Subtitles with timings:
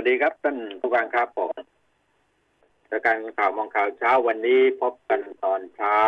[0.00, 1.52] วัสดีครับท่านผู้การครับผม
[2.90, 5.98] รายการข่าวมองข่าวเช้าวันนี้พบกันตอนเช้า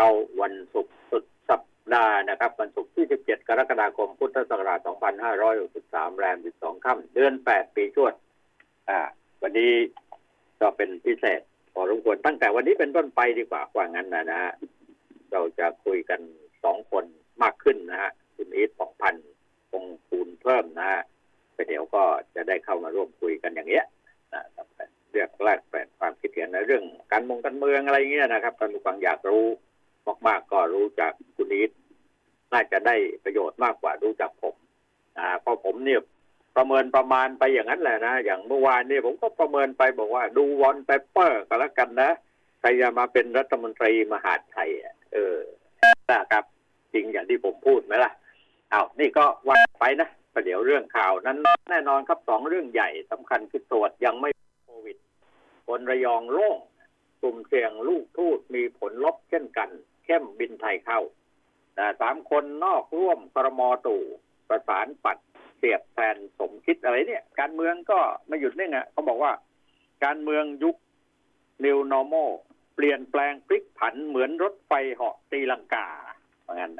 [0.40, 1.62] วันศุกร์สุดสัป
[1.94, 4.78] ดาห์นะครับ วันศุกร์ที่ 17 กรกฎาคม พุทธศักราช
[5.48, 8.14] 2563 แรม 12 ค่ำเดือน 8 ปีชวด
[8.88, 8.98] อ่า
[9.42, 9.72] วันนี้
[10.60, 11.40] ก็เป็นพิเศษ
[11.72, 14.52] พอรบกวนตั้งแต่วันนี้เป็นต้นไปดีกว่าว่างั้นนะนะฮะ
[15.32, 16.20] เราจะคุยกัน
[16.64, 17.04] สองคน
[17.42, 19.26] มากขึ้นนะฮะคุณอีทปองพันธ์
[19.70, 21.02] คงคูณเพิ่มนะฮะ
[21.54, 22.02] ไปเดี๋ยวก็
[22.34, 23.86] จะได้เข้ามาร่วมคุยกันอย่างเงี้ย
[24.34, 24.66] นะครับ
[25.10, 29.46] เรื่องแรกแปลกความคิดเห็นในเรื่องการมงการเมืองอะไรเงี้ยนะครับท่านผู้ฟังอยากรู้
[30.26, 31.70] มาก ๆ ก็รู้จากคุณอีท
[32.52, 34.54] น่าจะได้ประโยชน์มากกว่ารู้จากผม
[35.18, 36.00] นะเพราะผมเนี่ย
[36.56, 42.10] ประเมินประมาณไปอย่างนั้นแหละนะ อย่างเมื่อวานนี่ผมก็ประเมินไปบอกว่าดูวอนเปเปอร์ก็แล้วกันนะ
[42.60, 45.38] ใครจะมาเป็นรัฐมนตรีมหาดไทยอะเออ
[46.10, 46.44] นะครับ
[46.92, 48.12] จริงอย่างที่ผมพูดไหมล่ะ
[48.70, 51.38] เอานี่ก็ว่าไปนะ ประเดี๋ยวเรื่องข่าวนั้น
[51.70, 54.30] แน่นอนครับสองเรื่องใหญ่สำคัญคือตรวจยังไม่
[54.64, 54.96] โควิด
[55.66, 56.58] คนระยองโล่ง
[57.22, 59.68] กลุ่มเสี่ยงลูกทูตมีผลลบเช่นกัน
[60.04, 61.00] เข้มบินไทยเข้า
[61.74, 64.02] แต่สามคนนอกร่วมครมอตู่
[64.48, 65.18] ประสานปัด
[65.58, 69.32] เสียบแทนสมคิดอะไรเนี่ย การเมืองก็ไม่หยุดนิ่งอะเขาบอกว่า
[70.04, 70.76] การเมืองยุค
[71.64, 72.30] New Normal
[72.74, 75.88] เปลี่ยนแปลงพลิกผันเหมือนรถไฟเหาะตีลังกา
[76.42, 76.72] เพราะงั้น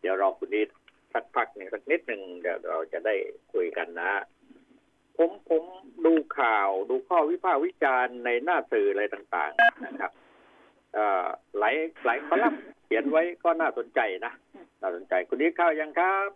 [0.00, 0.68] เดี๋ยวรอคุณนิด
[1.14, 3.14] สักพักหนึ่งสักนิดหนึ่งเดี๋ยวเราจะได้
[3.52, 4.12] คุยกันนะ
[5.16, 5.62] ผมผม
[6.06, 10.10] ดูข่าวดูข้อวิพากษ์วิจารณ์ในหน้าสื่ออะไรต่างๆนะครับ
[10.94, 11.24] เอ่อ
[11.58, 14.32] หลายหลายคอลัมน์เขียนไว้ก็น่าสนใจนะ
[14.82, 16.28] น่าสนใจคุณนิดเข้ายังครับ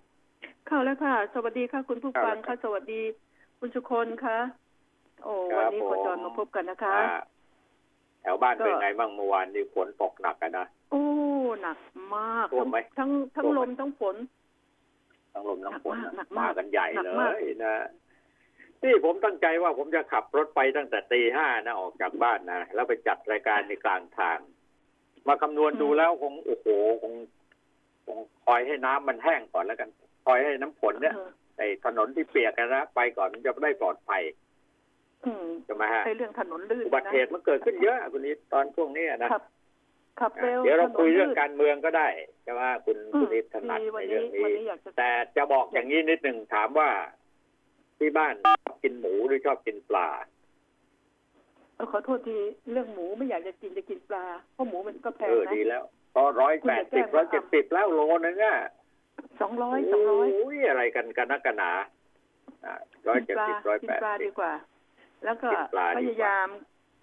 [0.67, 3.03] เข้าแล้วค่ะ สวัสดีค่ะ คุณผู้ฟังครัค่ะบสวัสดี
[3.61, 4.39] คุณสุคนค่ะ
[5.25, 7.21] โอ้ครัวันบนี้ผมโคจรมาพบกันนะคะอ่า
[8.23, 11.03] แถวบ้านก็เป็นไงบ้างเมื่อวานนี้ฝนตกหนักกันนะโอ้
[11.63, 11.79] หนัก
[12.15, 14.17] มากท่วมไหมทั้งทั้งท่วมไหมลมทั้งฝน
[15.35, 17.75] ทั้งลมทั้งฝนหนันะกมากมากันใหญ่หนักเลมากยนะ
[18.85, 24.39] นี่ผมตั้งใจว่าผมจะขับรถไปตั้งแต่ตีห้านะออกจากบ้านนะแล้วไปจัดรายการในกลางทาง
[25.29, 26.67] มาคำนวณดูแล้วคงโอ้โห
[27.03, 27.15] คง
[28.07, 29.89] คงคอยให้น้ำมันแห้งก่อนแล้วกัน
[30.27, 34.23] คอยให้น้ำฝนเนี่ยเออไอ้ถนนที่เปียกกันนะไปก่อนมันจะได้ปลอดภัย
[35.25, 39.31] อืมใช่ไหมฮะไอเรื่องถนนลื่นอุบัติเหตุมันเกิดขึ้นเยอะคุณนี้ตอนช่วงนี้นะ
[40.21, 42.09] ขับขับเร็วเดี๋ยวเราถนนคุยเรื่องลื่นการเมืองก็ได้
[42.43, 46.89] ใช่ไหมคุณอืคุมณนิดถนัดดีวัในนเรื่นี้องวันนี้นี้อยากจะแต่จะบอกอย่างนี้นิดหนึ่งถามว่า
[47.99, 50.09] ที่บ้านชอบกินหมูหรือชอบกินปลา
[51.75, 52.39] เออขอโทษที
[52.73, 55.83] เรื่องหมูไม่อยากจะกินจะกินปลาเพราะหมูมันก็แพงเออนะดีแล้ว
[56.15, 58.57] พอร้อยคุณแปอดย่าแกล้สิบงร้อยนะเจ็ดสิบแล้วโลนึงอะ
[59.41, 61.73] สองร้อยสองร้อยโอ้ยอะไรกันกันนักกันหนา
[63.09, 64.53] ร้อยกิเจ็ดปลาสิบร้อยกิแปดปลาสิดีบกว่า
[65.25, 66.49] แล้วก็กินปลาดีกว่าพยายาม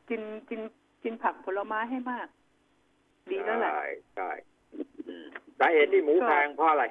[0.10, 0.62] กินกิน
[1.04, 2.28] กินผักผลไม้ให้มาก
[3.30, 4.30] ดีแล้วแหละใช่ใช่
[5.08, 5.26] อืม
[5.60, 6.86] สาเหตุที่หมูก็แพงเพราะอะไร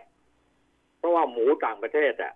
[0.99, 2.33] เพราะว่าหมูต่างประเทศอะ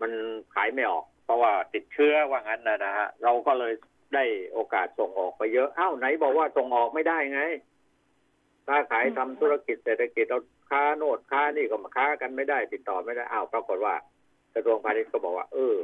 [0.00, 0.12] มัน
[0.54, 3.72] ขายไม่ออก เพราะว่าติดเชื้อว่างั้นนะนะฮะเราก็เลย
[4.14, 7.42] ได้โอกาสส่งออกไปเยอะอ้าวไหนบอกว่าส่งออกไม่ได้ไง
[8.66, 13.94] ค้าขายทำธุรกิจเศรษฐกิจเราค้าโนดค้านี่ก็มาค้ากันไม่ได้ ติดต่อไม่ได้อ้าวปรากฏว่า
[14.54, 15.76] กระทรวงพาณิชย์ก็บอกว่า เออ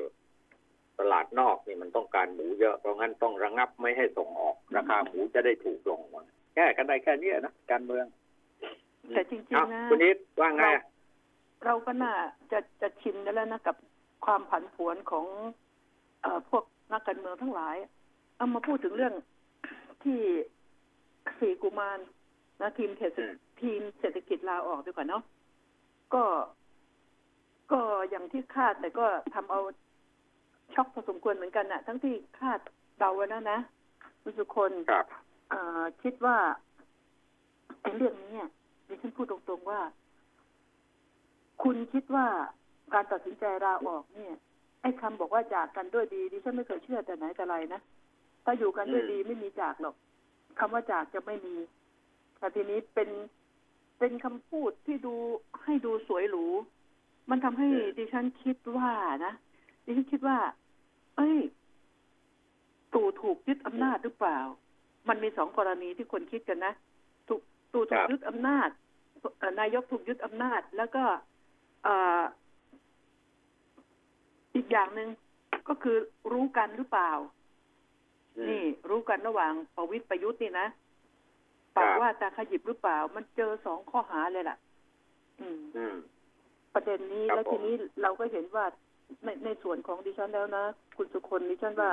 [0.98, 6.00] ตลาดนอกนี่มันต้องการหมูเยอะเพราะงั้นต้องระงับไม่ให้ส่งออก ราคาหมูจะได้ถูกลง
[6.58, 8.06] แก้กันได้แค่เนี้ยนะการเมือง
[9.14, 10.84] แต่จริงอ้าวๆนะคุณนิดว่าไงอะ
[11.64, 12.12] เราก็น่า
[12.52, 13.76] จะจะชินกันแล้วนะกับ
[14.24, 15.26] ความผันผวนของ
[16.22, 17.76] เอ่อพวกนักการเมืองทั้งหลาย
[18.36, 19.14] เอามาพูดถึงเรื่อง
[20.04, 20.20] ที่
[21.40, 21.98] สี่กุมาร
[22.60, 23.32] นะทีมเศรษฐอืม
[23.62, 25.22] ทีมเศรษฐกิจลาออกดีกว่าเนาะ
[26.14, 26.24] ก็
[27.72, 27.80] ก็
[28.10, 29.60] อย่างที่คาดแต่ก็ทำเอา
[30.74, 32.60] ช็อกพอสมควรเหมือนกันนะทั้งที่คาด
[32.98, 33.58] เดาไว้แล้วนะ
[34.22, 34.72] คุณสุคน
[36.02, 36.36] คิดว่า
[37.82, 38.48] ไอ้เรื่องนี้เนี่ย
[38.88, 39.80] ดิฉันพูดตรงๆว่า
[41.62, 42.26] คุณคิดว่า
[42.94, 44.34] การตัดสินใจลาออกเนี่ย
[44.82, 47.80] ไอ้คำบอกว่าจากกันด้วยดีดิฉันไม่เคยเชื่อแต่ไหนแต่ไรนะ
[48.44, 49.94] ถ้าอยู่กันด้วยดีไม่มีจากหรอก
[50.58, 51.56] คำว่าจากจะไม่มี
[52.38, 53.10] แต่ทีนี้เป็น
[53.98, 55.14] เป็นคำพูดที่ดู
[55.64, 56.46] ให้ดูสวยหรู
[57.30, 58.92] มันทำให้ดิฉันคิดว่า
[59.26, 59.32] นะ
[59.84, 60.38] ดิฉันคิดว่า
[61.16, 61.38] เอ้ย
[62.94, 64.38] ตู่ถูกยึดอำนาจหรือเปล่า
[65.08, 66.72] มันมีสองกรณีที่คนคิดกันนะ
[67.28, 67.40] ถูก
[67.72, 68.68] ตู่ถูคกรับยึดอำนาจ
[69.38, 71.02] เอ่อนายกถูกยึดอำนาจ แล้วก็
[71.84, 72.22] เอ่อ
[74.54, 75.08] อีกอย่างหนึ่ง
[75.68, 75.96] ก็คือ
[76.32, 77.10] รู้กันหรือเปล่า
[78.36, 80.68] อืมนี่ รู้กันระหว่างประวิตรประยุทธ์นี่นะ
[81.74, 84.56] ครัปาบกว่าตาขยิบหรือเปล่า มันเจอสองข้อหาเลยล่ะ
[85.40, 85.96] อืมอืม
[86.74, 88.64] ประเด็นนี้ครับแล้วผมทีนี้เราก็เห็นว่า
[89.24, 90.64] ในในส่วนของดิฉันแล้วนะ
[90.96, 91.90] คุณสุคนดิฉันว่า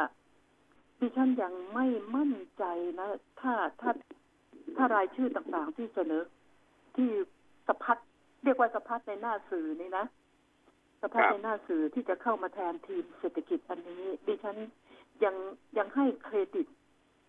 [0.99, 2.63] ดิฉันยังไม่มั่นใจ
[2.99, 3.07] นะ
[3.41, 3.91] ถ้าถ้า
[4.75, 6.23] ถ้ารายชื่อต่างๆที่เสนอ
[6.95, 7.09] ที่
[7.67, 7.97] สะพัด
[8.43, 10.05] เรียกว่าสะพัดในหน้าสื่อนี่นะ
[11.01, 14.57] สภาพครับในหน้าสื่อที่จะเข้ามาแทนทีมเศรษฐกิจอันนี้ ดิฉัน
[15.23, 15.35] ยัง
[15.77, 16.67] ยังให้เครดิต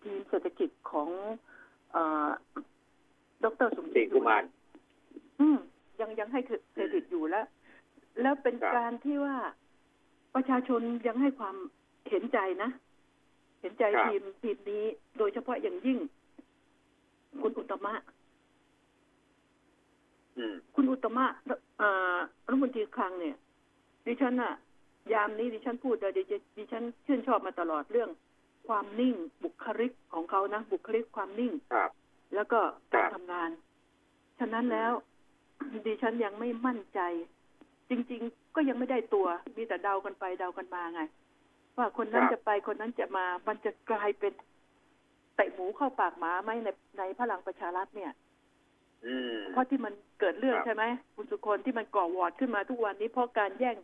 [0.03, 1.09] ทีมเศรษฐกิจของ
[1.91, 2.29] เออ
[3.43, 4.43] ดรสมสีคิดกุมาร
[5.39, 5.57] อืม
[6.01, 6.39] ยังยังให้
[6.73, 7.45] เครดิตอยู่แล้ว
[8.21, 9.37] แล้วเป็นครับการที่ว่า
[10.35, 11.55] ประชาชนยังให้ความ
[12.09, 12.69] เห็นใจนะ
[13.61, 14.83] เห็นใจครับทีมทีมนี้
[15.17, 15.99] โดยเฉพาะอย่างยิ่ง
[17.41, 17.93] คุณอุตตมะ
[20.37, 21.25] อืมคุณอุตตมะ
[21.77, 22.17] เอ่อ
[22.47, 23.35] รัฐมนตรีคลังเนี่ย
[24.05, 24.53] ดิฉันอะ
[25.13, 28.09] ยามนี้ดิฉันพูดเลยดิฉันดิฉันชื่นชอบมาตลอดเรื่อง
[28.67, 31.91] ความนิ่งบุคลิกของเขานะบุคลิกความนิ่งครับ
[32.35, 32.59] แล้วก็
[32.93, 33.49] การครับทำงาน
[34.39, 34.91] ฉะนั้นแล้ว
[35.85, 36.99] ดิฉันยังไม่มั่นใจ
[37.89, 39.27] จริง ๆ ก็ยังไม่ได้ตัว
[39.57, 41.01] มีแต่เดากันไปเดากันมาไง
[41.77, 44.33] ว่าคนนั้นครับจะไปคนนั้นจะมา มันจะกลายเป็น
[45.35, 48.11] เตะหมูเข้าปากหมาไหมในในพลังประชารัฐเนี่ย
[49.05, 50.83] อืมเพราะที่มันเกิดเรื่องครับใช่ไหม
[51.15, 53.75] คุณสุคนที่มันก่อวอร์ดขึ้นมาทุกวันนี้เพราะการแย่ง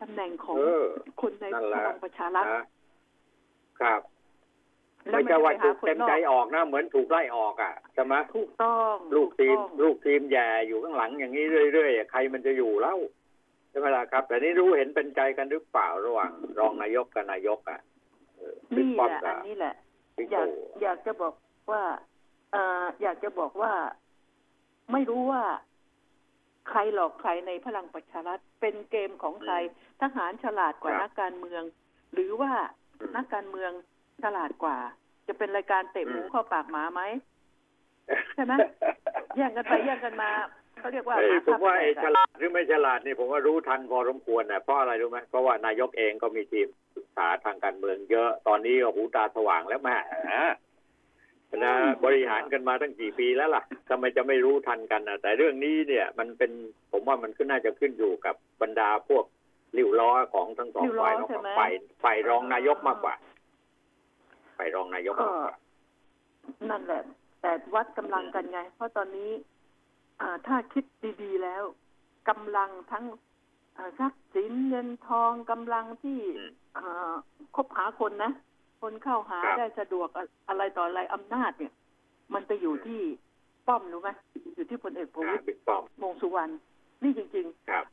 [0.00, 0.84] ตำแหน่งของเออ
[1.20, 2.64] คนในนั่นแหพละลังประชารัฐนะ
[3.80, 4.00] ครับ
[5.10, 17.80] แล้วไม่นใช่ว่าไปถูหากคนเต็มนอกใจออกนะเหมือนถูกไล่ออกอะใช่ไหมถูกต้อง ลูกทีมถูต้องลูกทีมแย่อยู่ข้างหลังอย่างนี้เรื่อยๆใครมันจะอยู่เล่าใช่ไหมล่ะครับ แต่นี่รู้เห็นเป็นใจกันหรือเปล่าระหว่างรองนายกกับนายกอะ
[18.36, 19.74] เออบิ๊กนี่ป้อแหมละกัอับนนี้แหละ
[20.16, 21.34] บิ๊กอยากตู่อยากจะบอก
[21.70, 21.82] ว่า
[22.52, 23.72] เอ่ออยากจะบอกว่า
[24.92, 25.42] ไม่รู้ว่า
[26.68, 29.54] ใครหลอกใครในพลังประชารัฐเป็นเกมของใคร
[30.00, 31.62] ทหารฉลาดกว่านักการเมือง
[32.14, 32.52] หรือว่า
[33.00, 33.72] อืมนักการเมือง
[34.22, 34.78] ฉลาดกว่า
[35.26, 37.02] จะเป็นรายการเตะหมูเข้าปากหมาไหม
[38.34, 38.52] ใช่ไหม
[39.36, 40.30] แย่งกันไปแย่งกันมา
[40.78, 49.96] เขาเรียกว่าเอ้หยมาผมคับว่าไอ้แตกฉอะลาดหรือไม่ฉลาดนี่ผมว่ารู้ทันพอสมควรนะเพราะอะไรรู้ไหมเพราะว่านายกเองก็มีทีมศึกษาทางการเมืองเยอะตอนนี้ก็หูตาสว่างแล้วแม่
[51.64, 51.74] นะ
[52.04, 56.50] บริหารกันมาตั้งกี่ปีแล้วล่ะทำไมจะไม่รู้ทันกันนะแต่เรื่องนี้เนี่ย มันเป็น
[56.92, 59.24] ผมว่ามันขึ้นน่าจะขึ้นอยู่กับบรรดาพวก
[59.76, 61.72] ริ้วล้อของทั้งสองริ้วล้อฝ่ายมากใช่กว่าไหมฝ่าย
[62.04, 63.14] ฝ่ายรองนายกมากกว่า
[64.58, 65.56] ฝ่ายรองนายกก็มากกว่า
[66.70, 67.02] นั่นแหละ
[67.40, 69.55] แต่วัดกำลังกันไง เพราะตอนนี้อ่า
[70.46, 70.84] ถ้าคิด
[71.22, 71.62] ดีๆแล้ว
[72.28, 73.04] กำลังทั้ง
[73.76, 77.12] อ่าทรัพย์สินเงินทองกำลังที่อืมอ่า
[77.56, 78.32] คบหาคนนะ
[78.82, 81.72] คนเข้าหาครับได้สะดวกอะอะไรต่ออะไรอำนาจเนี่ย
[82.34, 83.00] มันไปอยู่ที่
[83.66, 84.10] ป้อมรู้ไหม
[84.56, 86.52] อยู่ที่พลเอกประอ่าวิตรบิ๊กป้อมวงษ์สุวรรณ
[87.02, 87.84] นี่จริงครับ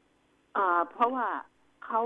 [0.00, 1.26] ๆอ่า เพราะว่า
[1.86, 2.00] เขา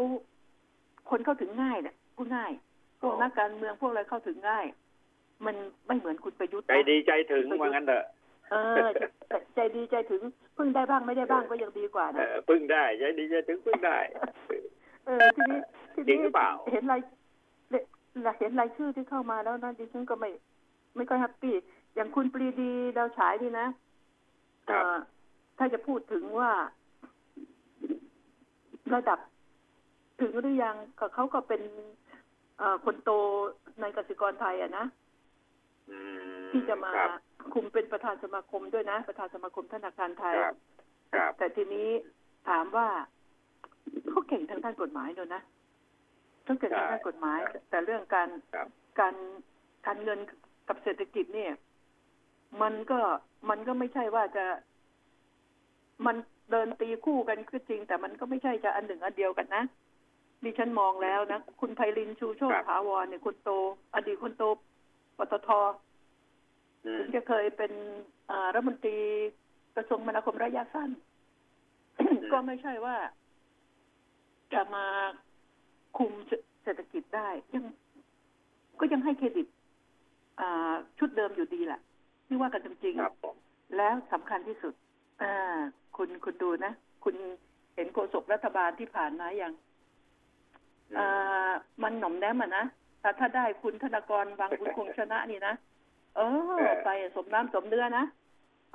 [1.10, 2.52] คนเข้าถึงง่ายเนี่ยพูดง่าย
[3.00, 4.66] พวกนักการเมืองพวกอะไรเข้าถึงง่าย
[5.46, 5.56] มัน
[5.86, 8.04] ไม่เหมือนคุณประยุทธ์ใจนะดีใจถึงว่างั้นเถอะ
[8.50, 8.86] เออ
[9.28, 10.22] ใจใจดีใจถึง
[10.56, 13.98] พึ่งได้บ้างไม่ได้บ้างก็ยังดีกว่าเอนะอพึ่งได้ใจดีใจถึงพึ่งได้
[15.06, 15.60] เออทีนี้
[15.94, 17.00] ทีจรินี้งหรือเปล่าเห็นราย
[18.38, 20.30] เห็นรายชื่อที่เข้ามาแล้วนะดิฉันก็ไม่
[20.96, 21.54] ไม่ค่อยแฮปปี้
[21.94, 23.66] อย่างคุณปรีดีดาวฉายนี่นะ
[24.70, 24.98] ครับเอ่อ
[25.58, 26.50] ถ้าจะพูดถึงว่า
[28.94, 29.18] ระดับ
[30.20, 31.62] ถึงหรือยังก็เขาก็เป็น
[32.58, 33.10] เอ่อคนโต
[33.80, 35.07] ในกสิกรไทยอะนะอืม
[36.50, 37.10] ที่จะมาครับ
[37.54, 40.54] คุมเป็นประธานสมาคมด้วยนะ ประธานสมาคมธนาคารไทยครับ
[41.14, 41.88] ครับแต่ทีนี้
[42.48, 42.88] ถามว่า
[44.08, 45.42] เขาเก่งทางด้านกฎหมายเลยนะ
[46.46, 47.38] ต้องเก่งทางด้านกฎหมาย
[47.70, 48.68] แต่เรื่องการครับ
[49.00, 49.14] การ
[49.86, 50.18] การเงิน
[50.68, 51.52] กับเศรษฐกิจเนี่ย
[52.62, 53.00] มันก็
[53.50, 54.44] มันก็ไม่ใช่ว่าจะ
[56.06, 56.16] มัน
[56.50, 59.62] เดินตีคู่กันก็จริง แต่มันก็ไม่ใช่จะอันหนึ่งอันเดียวกันนะ
[60.44, 63.50] ดิฉันมองแล้วนะ คุณไพลินชูโชติถาวรเนี่ยคนโต
[63.94, 64.44] อดีตคนโต
[65.18, 65.48] ปตท
[66.84, 67.72] อืมถึงจะเคยเป็น
[68.30, 68.98] อ่ารัฐมนตรี
[69.76, 70.90] กระทรวงมนาคมระยะสั้น
[72.32, 72.96] ก็ไม่ใช่ว่า
[74.52, 74.86] จะมา
[75.98, 76.12] คุม
[76.62, 77.64] เศรษฐกิจได้ ยัง
[78.80, 79.46] ก็ยังให้เครดิต
[80.40, 81.80] อ่าชุดเดิมอยู่ดีแหละ
[82.26, 84.74] ที่ว่ากันจริงครับผมๆแล้วสำคัญที่สุด
[85.22, 85.34] อ่า
[85.96, 86.72] คุณคุณดูนะ
[87.04, 87.14] คุณ
[87.74, 89.52] เห็นโฆษกรัฐบาลที่ผ่านมาอย่าง
[90.98, 91.50] อ่า
[91.82, 92.64] มันหน่อมแนมอะนะ
[93.00, 95.54] แต่ถ้าได้คุณธนากรบางบุญคงชนะนี่นะ
[96.16, 96.20] เอ
[96.60, 98.04] อ ไปสมน้ำสมเนื้อนะ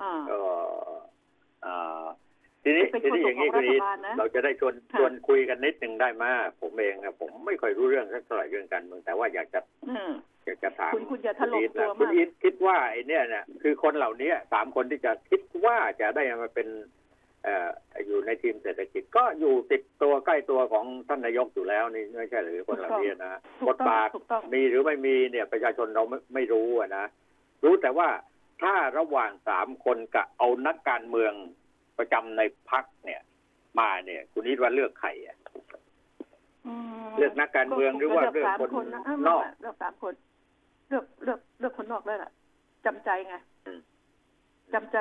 [0.01, 0.39] อ่าก็
[1.63, 2.03] เอ่อ
[2.63, 6.23] ทีนี้เป็นทีนี้โฆษกอย่างนี้ของคุณอีทรัฐบาลนะเราจะได้ชวนค่ะชวนคุยกันนิดหนึ่งได้ไหม
[6.61, 10.11] ผมเองนะผมไม่ค่อยรู้เรื่องสักเท่าไหร่เรื่องการเมืองแต่ว่าอยากจะอืม
[10.45, 16.67] อยากจะถามคุณคุณอย่าถล่มอีทนะตัวมากคุณอีทคิดว่าไอ้เนี่ยเนี่ยคือคนเหล่านี้สามคนที่จะคิดว่าจะได้มาเป็น
[17.02, 17.69] เอ่อ
[18.07, 27.05] อยู่ในทีมเศรษฐกิจก็อยู่ติดตัวใกล้ตัวของท่านนายกอยู่แล้วนี่ไม่ใช่หรือคนเหล่านี้นะถูบกทต้องบาทถูกต้องมีหรือไม่มีเนี่ยประชาชนเราไม่ไม่รู้อะนะ
[27.63, 28.07] รู้แต่ว่า
[28.61, 31.33] ถ้าระหว่างสามคนกับเอานักการเมือง
[31.97, 33.21] ประจำในพักเนี่ย
[33.79, 35.37] มาเนี่ย คุณนิดว่าเลือกใครอะ
[36.67, 36.73] อื
[37.03, 40.13] มเลือกนักการเมืองหรือว่าเลือกสามคนคนนะนอกเลือกสามคน
[40.89, 42.31] เลือกเลือกเลือกคนนอกแล้วล่ะ
[42.85, 43.35] จำใจไง
[43.67, 43.79] อืม
[44.73, 44.97] จำใจ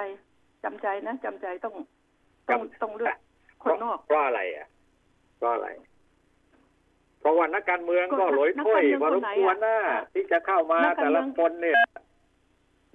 [0.65, 1.75] จำใจนะจำใจต้อง
[2.49, 3.17] ต้องต้องเลือก
[3.63, 4.67] คนนอกเพราะอะไรอะ
[5.41, 5.69] ก็อะไร
[7.21, 9.77] เพราะว่านักการเมืองก็หลอยถ้วยพอรบควรนะ
[10.15, 11.79] ที่จะเข้ามาแต่ละคนเนี่ย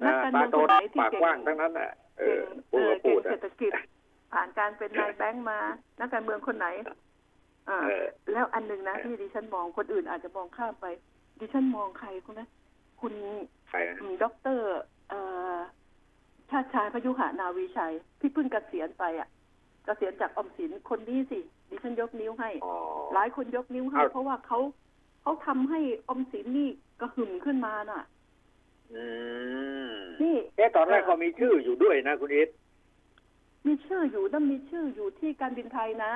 [0.03, 2.23] นักนะการตาเมืองโตคนไหนที่ปากเก่งกว้างทั้งนั้นน่ะเอ
[2.69, 3.71] เก่งอเอพูดอก็พูเก่งดเศรษฐกิจ
[4.33, 5.59] ผ่านการเป็นนายแบงค์มา
[5.99, 6.67] นักการเมืองคนไหน
[7.69, 10.85] อ่าเออแล้วอันหนึ่งนะเออที่ดิฉันมองคนอื่นอาจจะมองข้ามไป
[11.39, 12.47] ดิฉันมองใครคุณนะ
[13.01, 13.13] คุณ
[13.69, 14.67] ใครนะอืมด็อกเตอร์
[15.09, 15.19] เอ่
[15.53, 15.55] อ
[16.49, 19.27] ชาติชายพยุหนาวีชัย ที่เพิ่งเกษียณไปอะ
[19.87, 21.39] เกษียณจากออมสินคนนี้สิ
[21.69, 22.73] ดิฉันยกนิ้วให้อ๋อ
[23.13, 24.59] หลายคนยกนิ้วให้เอ้าเพราะว่าเขา
[25.21, 28.03] เขาทำให้ออมสินนี่กระหึ่มขึ้นมาน่ะ
[28.93, 29.03] อื
[29.91, 32.49] มนี่เอ๊ะตอนแรกก็มีชื่ออยู่ด้วยนะคุณอิท
[33.65, 36.13] มีชื่ออยู่ต้องมีชื่ออยู่ที่การบินไทยนะ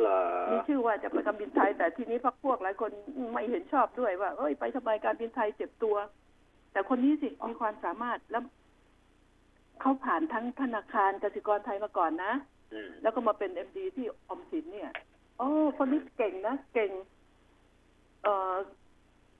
[0.00, 0.20] เหรอ
[0.52, 2.90] มีชื่อว่าจะไปการบินไทย แต่ทีนี้พรรคพวกหลายคน
[3.32, 5.96] ไม่เห็นชอบด้วยว่า เอ้ยไปทำไมการบินไทยเจ็บตัว
[6.72, 8.42] แต่คนนี้สิมีความสามารถแล้ว
[9.80, 12.32] เขาผ่านทั้งธนาคารกสิกรไทยมาก่อนนะ
[12.72, 14.90] อืมแล้วก็มาเป็นเอ็มดีที่ออมสินเนี่ย
[15.38, 16.90] โอ้คนนี้เก่งนะเก่ง
[18.22, 18.54] เออ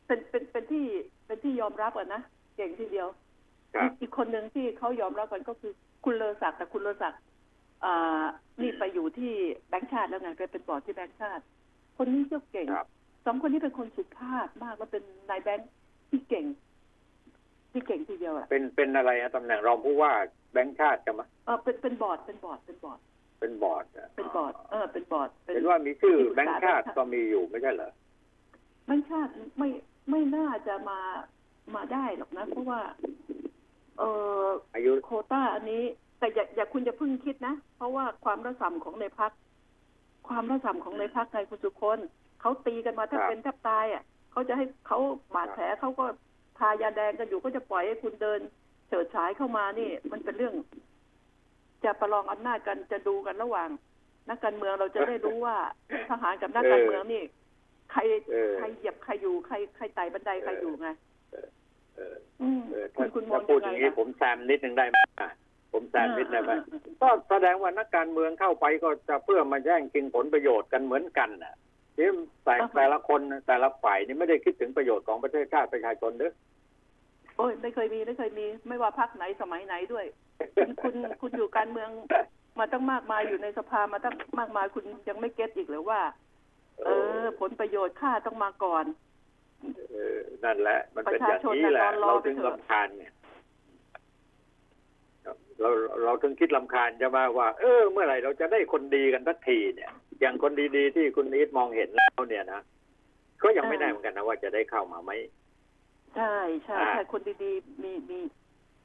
[0.07, 0.85] เป็นเป็นเป็นที่
[1.26, 2.21] เป็นที่ยอมรับอะนะ
[2.57, 3.09] เก่งทีเดียว
[3.75, 5.73] ครับอีกคนหนึ่งที่เขายอมรับกันก็คือ
[6.05, 7.21] คุณเลอศักดิ์แต่คุณเลอศักดิ์
[7.85, 8.25] อ่า
[8.61, 9.33] นี่ไปอยู่ที่
[9.69, 11.43] แบงค์ชาติแล้วไงไปเป็นบอร์ดที่แบงค์ชาติ
[11.97, 12.88] คนนี้ก็เก่งครับ
[13.26, 15.71] สองคนนี้เป็นคนสุภาพมากแล้วเป็นนายแบงค์
[16.11, 16.45] ที่เก่ง
[17.75, 20.12] ที่เก่งทีเดียวอะเป็นเป็นอะไรอะตำแหน่งรองผู้ว่า
[20.52, 22.99] แบงค์ชาติจะมาเออเป็นเป็นบอร์ดเป็นบอร์ดเป็นบอร์ด
[23.40, 27.90] เป็นบอร์ดะเป็นบอร์ดเออเป็นบอร์ดเป็นเห็นว่ามีชื่อที่ปรึกษาแบงค์ชาติแบงค์ชาติก็มีอยู่ไม่ใช่เหรอ
[28.87, 29.69] แบงค์ชาติไม่
[30.11, 31.00] ไม่น่าจะมา
[31.75, 32.81] มาได้หรอกนะ เพราะว่า
[33.99, 34.02] เอ
[34.43, 35.83] ออายุโควต้าอันนี้
[36.19, 39.33] แต่อย่าอย่าคุณจะเพิ่งคิดนะ เพราะว่าความระส่ำของในพรรค
[40.28, 41.99] ความระส่ำของในพรรคไงคุณสุคน
[42.40, 44.02] เขาตีกันมาแทบเป็นแทบตายอะ
[44.33, 44.99] เขาจะให้เขา
[45.35, 46.04] บาดแผลเขาก็
[46.58, 48.40] ทายาแดงกันอยู่ก็จะปล่อยให้คุณเดิน
[48.88, 50.54] เฉิดฉายเข้ามานี่ มันเป็นเรื่อง
[51.84, 53.68] จะประลองอำนาจกันจะดูกันระหว่าง
[54.28, 55.56] นักการเมืองเราจะได้รู้ว่า
[56.11, 57.23] ทหารกับนักการเมืองนี่
[57.92, 60.88] ใครเออใครเหยียบใครอยู่ใครใครไต่บันไดใครอยู่ไง
[61.94, 65.30] เอออืมเออคุถ้าณคุณมอถ้างพูดยัองไงย่างนี้อะผมแซมนิดนึงได้ไหมอะ
[65.73, 71.54] ผมแซมนิดได้ไหมเออเออก็แสดงว่านักการเมืองเข้าไปก็จะเพื่อมาแย่งชิงผลประโยชน์กันเหมือนกันน่ะ
[71.96, 72.08] ที่
[72.44, 76.32] แต่แต่ละคนแต่ละฝ่ายนี่ไม่ได้คิดถึงประโยชน์ของประเทศชาติประชาชนเด้อ
[77.36, 80.04] โอ้ยไม่เคยมีไม่เคยมี ไม่ว่าพักไหนสมัยไหนด้วย
[80.56, 81.90] คุณคุณคุณอยู่การเมือง
[82.58, 86.00] มาตั้งมากมายอยู่ในสภามาตั้งมากมายคุณยังไม่เก็ตอีกหรือว่า
[86.84, 86.88] เอ
[87.20, 88.84] อ ผลประโยชน์ค่าต้องมาก่อน
[89.90, 93.12] เออนั่นแหละ มันเป็นอย่างนี้แหละประชาชนน่ะนอนรอเราถึงไปเถอะลำคาญเนี่ย
[95.61, 95.70] เรา
[96.04, 102.61] เราถึงคิดลำคาญจะมาว่า เออ เมื่อไหร่เราจะได้คนดีกันสักทีเนี่ย อย่างคนดีๆที่คุณอีทมองเห็นแล้วเนี่ยนะ
[103.42, 105.11] ก็ยังไม่แน่เหมือนกันนะว่าจะได้เข้ามาไหม
[106.14, 106.34] ใช่
[106.64, 108.20] ใช่อ่าใช่คนดีๆมีมี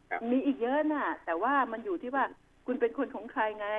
[0.09, 2.23] ครับมีอีกเยอะน่ะ แต่ว่ามันอยู่ที่ว่า
[2.65, 3.69] คุณเป็นคนของใครไง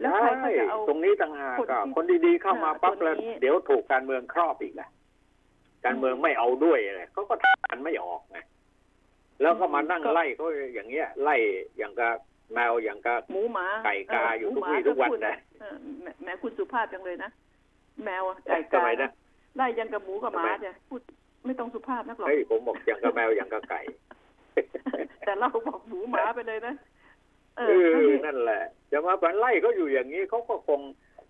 [0.00, 4.88] แล้วใครเขาจะเอาตรงนี้ต่างหากคนที่ก็คนดีๆเข้ามาอ่าปั๊บตัวแล้วนี้เดี๋ยวถูกการเมืองครอบอีกแหละ
[5.84, 8.38] การเมืองไม่เอาด้วยเลยเขาก็ทานไม่ออกไง
[9.40, 11.36] แล้วก็มานั่งไล่เขาอย่างเงี้ย ไล่
[11.78, 12.12] อย่างกับ
[12.54, 17.30] แมวอย่างกับหมูหมาไก่กาเอยู่หมูทุกหมาวี่ทุกวันพูดนะเออแหมแหมคุณสุภาพจังเลยนะ
[18.04, 19.10] แมวอะไก่ทำกาไมนะ
[19.56, 21.00] ไล่ยังกับหมูกับหมาทำไมเนี่ยพูด
[21.46, 23.80] ไม่ต้องสุภาพนักหรอกเฮ้ยผมบอกอย่างกับแมวอย่างกับไก่
[25.26, 26.74] แต่เราบอกหมูหมาไปเลยนะ
[27.56, 30.80] เอเอออทั้งที่นั่นแหละจะมาบันไล่เขาอยู่อย่างนี้เขาก็คง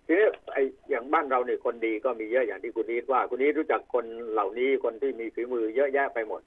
[0.05, 0.57] ทีนี้ไอ
[0.89, 6.41] อย่างบ้านเราเนี่ยคนดีก็มีเยอะอย่างที่คุณนิดว่า คุณนิดรู้จักคนเหล่านี้คนที่มีฝีมือเยอะแยะไปหมด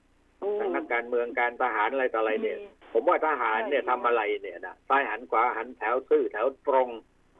[0.44, 6.88] โอ้ทั้งนักการเมืองการทหารอะไรต่ออะไรเนี่ยมีผมว่าทหารเนี่ยใช่ทำอะไรเนี่ยนะซ้ายหันขวาหันแถวซื่อแถวตรง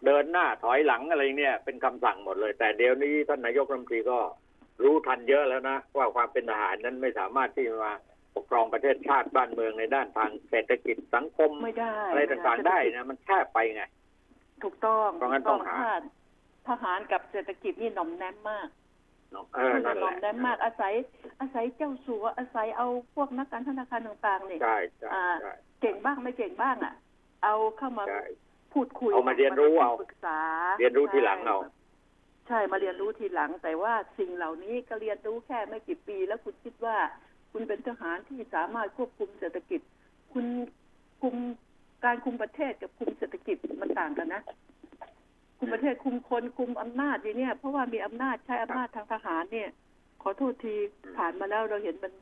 [0.07, 4.19] เดินหน้าถอยหลังอะไรเนี่ยเป็นคำสั่งหมดเลย แต่เดี๋ยวนี้ท่านนายกรัฐมนตรีก็
[4.83, 7.93] รู้ทันเยอะแล้วนะ ว่าความเป็นทหารนั้นไม่สามารถที่มา
[8.35, 13.83] ปกครองประเทศชาติบ้านเมืองในด้านทางเศรษฐกิจสังคมไม่ได้อะไรต่างๆได้นะมันแคบไปไง
[14.63, 15.77] ถูกต้องเพราะงั้นต้องหา
[16.67, 18.69] ถ้ทหารกับเศรษฐกิจนี่หน่อมแนมมาก
[19.35, 20.93] เนาะเออคือนั่นหแหน่อละมแนมมากอาศัย
[21.41, 26.95] อาศัยเจ้าสัวอาศัยเอาพวกนักการธนาคารต่างๆเนี่ยใช่ใช่อ่าใช่เก่งบ้างไม่เก่งบ้างอะ
[27.45, 28.25] เอาเข้ามาใช่
[28.73, 30.39] พูดคุยเอามาเรียนรู้เอาปรึกษา
[30.79, 31.59] เรียนรู้ทีหลังเอา
[32.49, 36.97] ใช่มาเรียนรู้ทีหลัง แต่ว่าสิ่งเหล่านี้ก็เรียนรู้แค่ไม่กี่ปี แล้วคุณคิดว่า
[37.53, 39.81] คุณเป็นทหารที่สามารถควบคุมเศรษฐกิจ
[40.33, 40.47] คุณ
[41.23, 41.35] คุม
[42.05, 44.43] การคุมประเทศกับคุมเศรษฐกิจมันต่างกันนะ
[45.65, 49.69] คุมประเทศคุมคนคุมอำนาจอย่างเนี้ยเพราะว่ามีอำนาจใช้อำนาจทางทหารเนี่ย
[50.23, 50.75] ขอโทษที
[51.17, 52.13] ผ่านมาแล้วเราเห็นมัน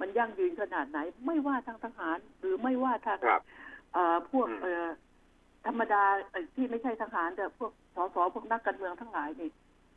[0.00, 3.42] มันยั่งยืนขนาดไหน ไม่ว่าทางทหาร หรือไม่ว่าทางครับ
[3.92, 4.86] เอ่อพวกอืมเอ่อ
[5.66, 9.50] ธรรมดาเอ่อที่ไม่ใช่ทหารแต่พวกสสพวกนักการเมืองทั้งหลายนี่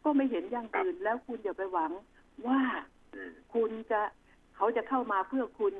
[0.03, 1.91] ก็ไม่เห็นยั่งยืนแล้วคุณอย่าไปหวัง
[2.47, 2.61] ว่า
[3.15, 4.01] อืมคุณจะ
[4.55, 5.73] เขาจะเข้ามาเพื่อคุณ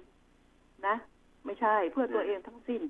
[0.88, 0.96] นะ
[1.46, 2.82] ไม่ใช่เพื่อตัวอืมเองทั้งสิ้น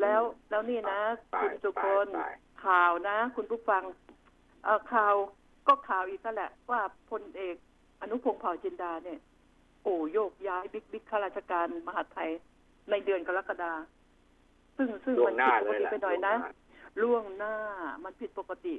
[0.00, 1.00] แล้วแล้วนี่นะ
[1.34, 2.34] ตายคุณสุพลตายตาย
[2.66, 3.82] ข่าวนะ คุณผู้ฟัง
[4.64, 5.14] เอ่อข่าว
[5.68, 6.80] ก็ข่าวอีกแล้วแหละ ว่า
[7.10, 7.56] พลเอก
[8.00, 9.20] อนุพงษ์เผ่าจินดาเนี่ย
[9.82, 12.30] โอ้โยกย้ายบิ๊กบิ๊กข้าราชการมหาดไทย
[12.90, 13.72] ในเดือนกรกฎา
[14.76, 16.34] ซึ่งซึ่งล่วมังนหน้าผิดปเลกยติล่ะไปหน่อยนะ
[17.02, 18.74] ล่วงหน้าล่วงหน้ามันผิดปกติ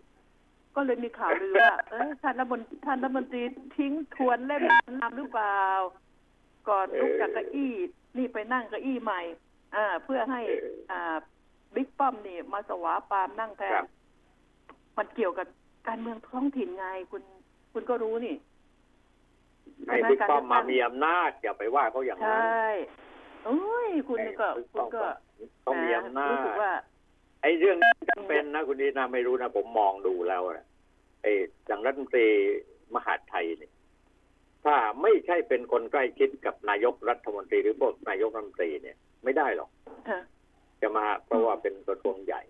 [0.76, 3.42] ก็เลยมีข่าวลือว่าเอ้ยท่านรัฐมนท่านรัฐมนตรี
[3.78, 4.62] ทิ้งทวนเล่ม
[5.02, 5.62] นำหรือเปล่า
[6.70, 7.74] ก่อนลุกจากเก้าอี้
[8.18, 9.22] นี่ไปนั่งเก้าอี้ใหม่
[9.76, 10.42] อ่า เพื่อให้
[10.92, 11.18] อ่า
[11.76, 13.88] บิ๊กป้อมนี่มาสวาปามนั่งแทครันบ
[14.98, 15.48] มันเกี่ยวกับ
[15.88, 17.24] การเมืองท้องถิ่นไงคุณ
[17.74, 18.36] คุณก็รู้นี่
[19.88, 22.70] ให้บิ๊กป้อมมามีอำนาจอย่าไปว่าเขาอย่างใชนั้น่
[23.46, 25.02] โอ้ยคุณนี่ก็บิ๊คุณก็
[25.62, 26.74] เขามีอำนารู้สึจกว่า
[27.42, 30.66] ไอ้เรื่องนี้จำเป็นนะคุณดีนะไม่รู้นะผมมองดูแล้วอะ
[31.22, 31.32] ไอ้
[31.68, 32.28] อย่างรัฐมนตรี
[32.96, 33.72] มหาดไทยเนี่ย
[34.66, 39.70] ถ้าไม่ใช่เป็นคนใกล้ชิดกับนายกรัฐมนตรีหรือพวกนายกรัฐมนตรีเนี่ย ไม่ได้หรอก
[40.10, 40.22] ฮะ
[40.82, 42.42] จะมาเพราะว่าเป็นกระทรวงใหญ่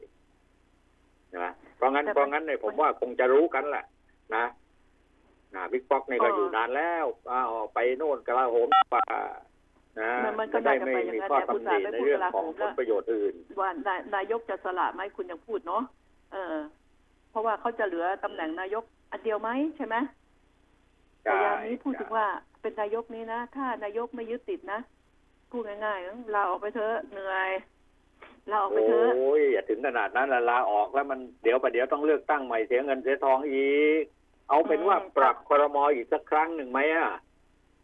[1.37, 3.85] นะเพราะงั้นแต่มันเพราะงั้นเนี่ยผมว่าคงจะรู้กันแหละ
[4.35, 4.45] นะ
[5.55, 9.05] นะบิ๊กป๊อกนี่ก็เออออยู่นานแล้วอ้าวไปโน่นกลาโหมป่า
[9.99, 15.83] นะมันมันก็จะได้น่าจะไม่ไปอย่างมีนั้นข้อแต่ผู้ตำหนิสาวไม่ในพูดเรื่องกลาของโหมผแล้วลประโยชน์อื่น ว่านายนายกจะสละไหมคุณยังพูดเนาะ
[16.33, 16.55] เออ
[17.31, 19.95] เพราะว่าเขาจะเหลือตำแหน่งนายกอันเดียวไหมใช่ไหม
[21.23, 22.27] แต่ยามนี้พูดถึงว่า
[22.61, 24.79] เป็นนายกนี้นะ ถ้านายกไม่ยึดติดนะ
[25.51, 27.49] พูดง่ายๆลาออกไปเถอะเหนื่อย
[28.51, 34.03] ลาออกไปเถอะโอ้ยอย่าถึงขนาดนั้นละลาออกแล้วมันเดี๋ยวประเดี๋ยวต้องเลือกตั้งใหม่เสียเงินเสียทองอีก
[34.49, 37.09] เอาเป็นว่าปรับครมอีกสักครั้งหนึ่งไหมอะ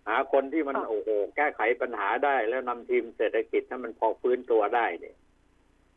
[0.07, 5.15] หาคนที่มันโอ้โหแก้ไขปัญหาได้ แล้วนำทีมเศรษฐกิจให้มันพอฟื้นตัวได้เนี่ย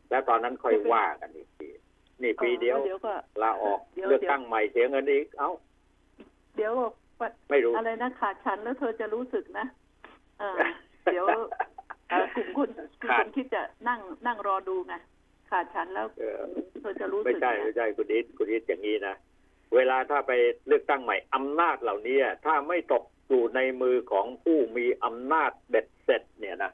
[0.09, 1.69] แล้วตอนนั้นค่อยว่ากันอีกที
[2.21, 5.51] นี่ปีเดียวเดี๋ยวก็ลาออกเดี๋ยวเลือกตั้งใหม่เสียเงินอีกเอ้า
[6.55, 6.73] เดี๋ยว
[7.19, 9.65] ก็ไม่รู้อะไรนะขาดฉันแล้วเธอจะรู้สึกนะ
[10.39, 10.57] เออ
[11.05, 11.45] เดี๋ยวเอ่อ
[12.11, 12.69] กลุ่มคุณ
[13.01, 14.95] คุณขาคดนคิดจะนั่งนั่งรอดูไง
[15.49, 16.41] ขาดฉันแล้วเออ
[16.81, 19.15] เธอจะรู้ไม่สึกใช่ไงไม่ใช่คุณอิทคุณอิทอย่างนี้นะ
[19.75, 20.31] เวลาถ้าไป
[20.67, 26.71] เลือกตั้งใหม่อำนาจเหล่านี้ถ้าไม่ตกอยู่ในมือของผู้มีอำนาจเบ็ดเสร็จ เนี่ยนะ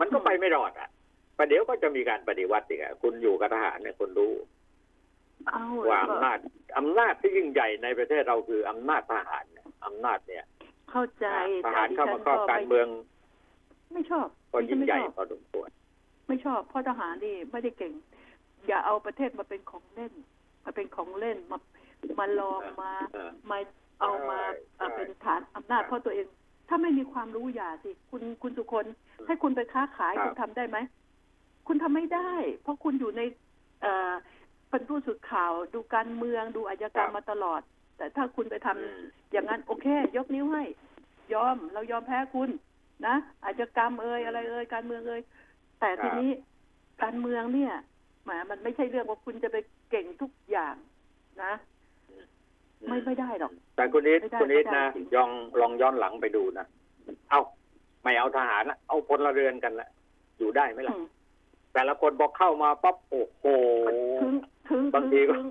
[0.00, 0.88] มันก็ไปไม่รอดอะ
[1.36, 4.34] ประเดี๋ยวก็จะมีการปฏิวัติอีกอะคุณอยู่กับทหารเนี่ยคุณรู้
[5.48, 6.38] เอาว่าแล้วก็อำนาจ
[6.78, 10.44] อำนาจที่ยิ่งใหญ่ในประเทศเราคืออำนาจทหารเนี่ยอำนาจเนี่ย
[10.90, 11.26] เข้าใจ
[11.66, 12.88] ทหารเข้ามาครอบแต่การดิฉันเมือง
[13.94, 15.68] ไม่ชอบก็ดิฉัยิ่นงไม่ใหญ่ชอบพอสมควร
[16.28, 17.92] ไม่ชอบเพราะทหารนี่ไม่ได้เก่ง
[18.66, 20.12] อย่าเอาประเทศมาเป็นของเล่น
[20.64, 21.58] มาเป็นของเล่นมา
[22.18, 23.58] มาลองมาเออมา
[24.00, 24.38] เอามา
[24.76, 26.26] ใช่เอ่อใช่เป็นฐานอำนาจใช่เพราะตัวเอง
[26.68, 28.86] ถ้าไม่มีความรู้อย่าสิ คุณคุณสุคน
[29.26, 30.78] ให้คุณไปค้าขายครับคุณทำได้ไหม
[31.68, 33.22] คุณทำไม่ได้ เพราะคุณอยู่ใน
[33.82, 34.12] เอ่อ
[34.70, 37.60] เป็นผู้สื่อข่าวดูการเมืองดูอาชญากรรมมาตลอด
[37.96, 39.00] แต่ถ้าคุณไปทำอืม
[39.32, 40.64] อย่างนั้นโอเค ยกนิ้วให้
[41.34, 42.50] ยอมเรายอมแพ้คุณ
[43.06, 45.20] นะอาชญากรรมเอ่ยอะไรเอ่ยการเมืองเอ่ย
[45.80, 46.30] แต่ทีนี้
[47.02, 47.72] การเมืองเนี่ย
[48.24, 49.56] แหมมันไม่ใช่เรื่องว่าคุณจะไป
[49.90, 50.74] เก่งทุกอย่าง
[51.42, 51.52] นะ
[52.88, 56.66] ไม่ไม่ได้หรอก แต่คุณนิดไม่ได้คุณนิดไม่ได้นะจริงยองลองย้อนหลังไปดูนะ
[57.30, 57.40] เอา
[58.02, 59.88] ไม่เอาทหารนะเอาพลเรือนกันละ
[60.38, 61.04] อยู่ได้ไหมล่ะอืม
[61.74, 63.44] แต่ละคนพอเข้ามาปั๊บโอ้โห
[64.22, 64.34] ถึง
[64.68, 65.48] ถึงบางทีก็ถึง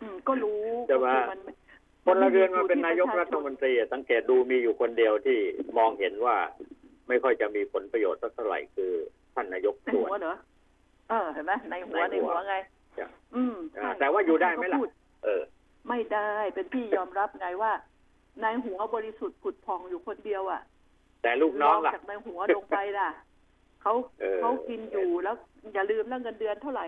[0.00, 1.52] อืมก็รู้แต่ว่าก็
[2.08, 5.38] คือมันพลเรือนมาเป็นนายกที่รัฐมนตรีอะสังเกตดูมีอยู่คนเดียวที่
[5.78, 6.36] มองเห็นว่า
[7.08, 8.92] ไม่ค่อยจะมีผลประโยชน์สักเท่าไหร่คือ
[9.34, 10.36] ท่านนายกในส่วหัวนเหรอ
[11.08, 12.56] เออเห็นไหมในหัวในในหัวหัวไง
[12.98, 14.90] จ้ะอืมอ่าใช่แต่ว่าอยู่ได้ไหมล่ะเขาพูด
[15.24, 15.42] เออ
[15.88, 17.72] ไม่ได้เป็นที่ยอมรับไงว่า
[18.42, 20.60] ในหัวบริสุทธิ์ผุดผ่องอยู่คนเดียวอะ
[21.22, 23.08] แต่ลูกน้องล่ะจากในหัวลงไปล่ะ
[23.82, 25.34] เขาเออเขากินอยู่แล้ว
[25.74, 26.86] อย่าลืมแล้วเงินเดือนเท่าไหร่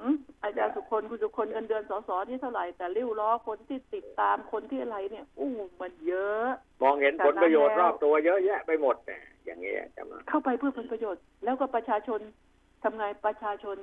[0.00, 6.46] อืมอาจารย์สุคนคุณสุคนเงินเดือนสสนี่เท่าไหร่แต่ริ้วล้อคนที่ติดตามคนที่อะไรเนี่ย อู้มันเยอะ
[6.82, 12.20] มองเห็นผลประโยชน์จากนั้นรอบตัวเยอะแยะไปหมดเนี่ยอย่างนี้ยจะมาเข้าไปเพื่อผลประโยชน์ แล้วก็ประชาชน
[12.82, 13.76] ทำไงประชาชน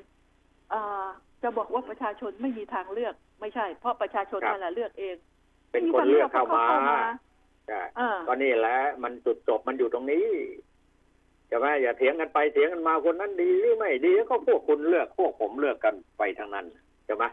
[0.74, 1.08] อ่า
[1.44, 5.16] จะบอกว่าประชาชนไม่มีทางเลือกไม่ใช่ เพราะประชาชนนั่นแหละเลือกเอง
[5.72, 7.00] เป็นคนเลือกเข้ามาเข้ามา
[7.68, 10.26] ใช่อ่าก็นี่แหละมันจุดจบมันอยู่ตรงนี้
[11.54, 16.66] ใช่ไหมอย่าเถียงกันไปเถียงกันมาคนนั้นดีหรือไม่ดีก็พวกคุณเลือกพวกผมเลือกกันไปทางนั้น
[17.06, 17.24] ใช่ไหม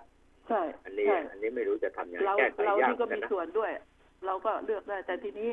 [0.48, 3.70] ใช่อันนี้ใช่อันนี้ไม่รู้จะทำยังไงเราแก้ไขเรายากนี่ก็เหมือนมีกันนะส่วนด้วย
[4.26, 5.50] เราก็เลือกได้แต่ทีนี้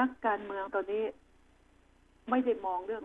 [0.00, 1.02] นักการเมืองตอนนี้
[2.30, 3.04] ไม่ได้มองเรื่อง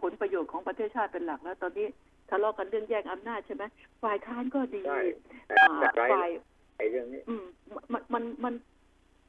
[0.00, 1.86] ผลประโยชน์ของประเทศชาติเป็นหลักแล้ว ตอนนี้
[2.30, 3.64] ทะเลาะกันเรื่องแย่งอำนาจใช่ไหม
[4.02, 5.00] ฝ่ายค้านก็ดีใช่
[5.46, 6.30] แต่อ่าแต่ไรฝ่าย
[6.76, 7.44] ไอ้เรื่องนี้อืม
[7.92, 8.54] มันมันมัน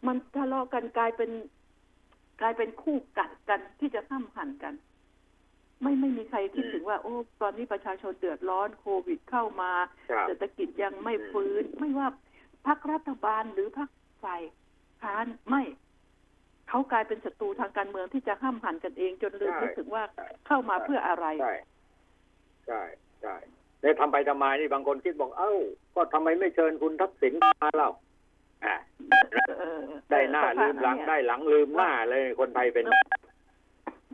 [0.08, 1.30] มันทะเลาะกันกลายเป็น
[2.42, 4.74] กลายเป็นคู่กัดกันที่จะห้ามหันกัน
[5.82, 9.72] ไม่ไม่มีใครคิดถึงว่า โอ้ ตอนนี้ประชาชนเดือดร้อนโควิดเข้ามา
[10.10, 12.08] ครับเศรษฐกิจยังไม่ฟื้น ไม่ว่า
[12.68, 13.90] พรรครัฐบาลหรือพรรค
[14.24, 14.42] ฝ่าย
[15.02, 15.64] ค้านไม่
[16.70, 20.04] เขากลายเป็นศัตรูทางการเมืองที่จะห้ามหันกันเองจนลืมใช่นึกถึงว่า
[20.48, 21.56] เข้ามาเพื่ออะไรใช่
[22.68, 22.82] ใช่
[23.22, 23.36] ใช่
[23.82, 25.54] เนี่ยทำไปทำมานี่บางคนคิดบอกเอ้า
[25.96, 28.14] ก็ทำไมไม่เชิญคุณทักษิณมาเล่าอ่าเออ
[30.12, 32.86] ได้หน้าลืมหลังได้หลังลืมหน้าเลยคนไทยเป็น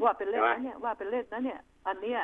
[0.04, 2.21] ว่าเป็นเล่นใช่นะไหมเนี่ยว่าเป็นเล่นนะเนี่ย อันเนี้ย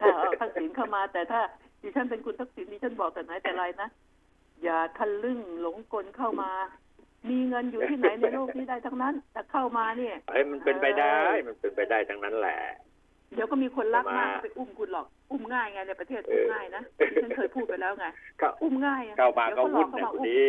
[0.00, 1.40] ถ้าเอาทักษิณเข้ามาแต่ถ้า
[1.82, 3.88] ดิฉันเป็นคุณทักษิณดิฉันบอกแต่ไหนแต่ไรนะ
[4.62, 6.50] อย่าทะลึ่งหลงกลเข้ามา
[7.28, 12.58] มีเงินอยู่ที่ไหนในโลกนี้ได้ทั้งนั้น แต่เข้ามาเนี่ยเฮ้ยมันเป็นไปได้ มันเป็นไปได้ทั้งนั้นแหละ
[13.34, 18.06] เดี๋ยวก็มีคนรักมากมาไปอุ้มคุณหรอก อุ้มง่ายไงในประเทศอุ้มง่ายนะดิฉันเคยพูดไปแล้วไง
[18.38, 20.44] เข้าอุ้มง่ายอะเข้ามาก็ดี๋ยววุ่นเขาหลนะอกคุณเข้ามาอุ้มนี้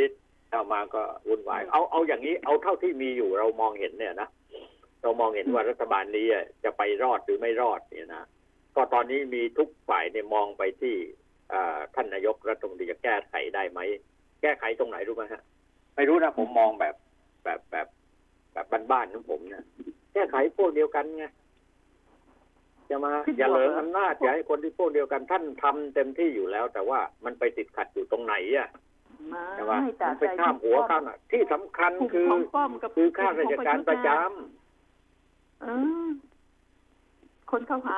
[0.51, 4.29] เข้ามาก็วุ่นวาย เอาเอาอย่างนี้ เอาเท่าที่มีอยู่เรามองเห็นเนี่ยนะ
[5.01, 8.23] เรามองเห็นว่ารัฐบาลนี้อะจะไปรอดหรือไม่รอดเนี่ยนะ
[8.75, 10.95] ก็ตอนนี้มีทุกฝ่ายเนี่ยมองไปที่
[11.53, 13.79] อ่าท่านนายกรัฐมนตรีจะแก้ไขได้ไหม
[14.41, 15.43] แก้ไขตรงไหนรู้ไหมฮะ
[15.95, 16.95] ไม่รู้นะผมมองแบบ
[17.43, 17.87] แบบแบบ
[18.53, 19.63] แบบบ้านๆของผมเนี่ย
[20.13, 21.25] แก้ไขพวกเดียวกันไง
[22.89, 28.90] จะมาคิดอย่าบวกเหลิงเหรออำนาจอย่าให้คนที่พวกเดียวกันท่านทำเต็มที่อยู่แล้ว แต่ว่ามันไปติดขัดอยู่ตรงไหนอะไม่
[29.55, 34.49] ใช่ไหมแต่มันไปข้ามหัวข้ามอะที่สำคัญกลุ่มคือของป้อมกับคือข้าราชการประจกลุ่มของยุทธ์นะ
[35.61, 35.67] เอ
[36.05, 36.07] อ
[37.51, 37.97] คนเข้าหา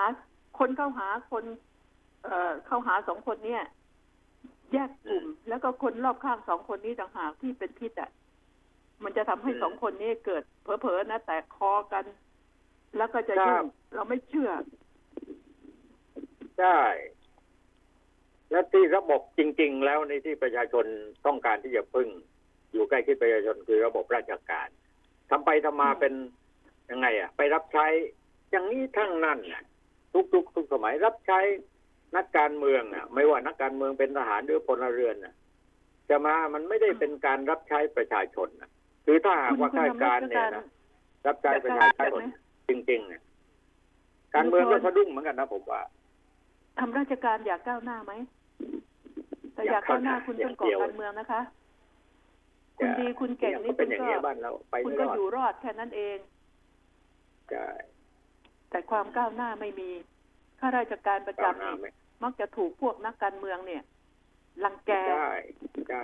[0.59, 1.43] คนเข้าหาคน
[2.23, 3.63] เอ่อเข้าหาสองคนเนี่ย
[4.73, 8.09] แยกกลุ่ม แล้วก็คนรอบข้างสองคนนี้ต่างหากที่เป็นพิษอะ
[9.03, 12.05] มันจะทำให้สองคนนี้เกิดเผลอๆนะแตกคอกัน
[12.97, 16.77] แล้วก็จะยุ่งเราไม่เชื่อำใช่
[18.53, 20.85] และที่ระบบจริง ๆ แล้วในที่ประชาชน
[21.25, 22.07] ต้องการที่จะพึ่ง
[22.73, 24.67] อยู่ใกล้ชิดประชาชนคือระบบราชการ
[25.29, 26.13] ทำไปทำมาเป็น
[26.91, 27.85] ยังไงอะ ไปรับใช้
[28.51, 29.39] อย่างนี้ทั้งนั้น
[30.13, 31.39] ทุกทุกทุกสมัยรับใช้
[32.15, 35.35] นักการเมืองอะ ไม่ว่านักการเมืองเป็นทหารหรือพลเรือนน่ะ
[36.09, 38.71] จะมามันไม่ได้เป็นการรับใช้ประชาชนนะ
[39.05, 40.65] คือถ้าหากว่าข้าราชการเนี่ยนะ
[41.27, 42.21] รับใช้ประชาชน
[42.69, 43.21] จริงๆน่ะ
[44.35, 45.81] การเมืองก็สะดุ้งเหมือนกันนะผมว่า
[46.79, 48.11] ทำราชการอยากก้าวหน้าไหม
[49.67, 51.41] แต่อยากกอายก้าก้าววหหน้าน้าคุณอย่าต้องงก่อเดียวการเมืองนะคะ
[52.77, 56.17] คุณดีคุณเก่งนี่เป็คุนณอย่างก็นี้ยบ้านเราไปคุณไม่ก็รออดยู่รอดแค่นั้นเอง
[57.51, 57.67] ใช่
[58.69, 59.89] แต่ความก้าวหน้าไม่มี
[60.59, 61.91] ข้าราชการประก้าวจำหน้านี่ไม่
[62.23, 63.83] มักจะถูกพวกนักการเมืองเนี่ย
[64.63, 65.31] รังแกใช่
[65.89, 66.03] ใช่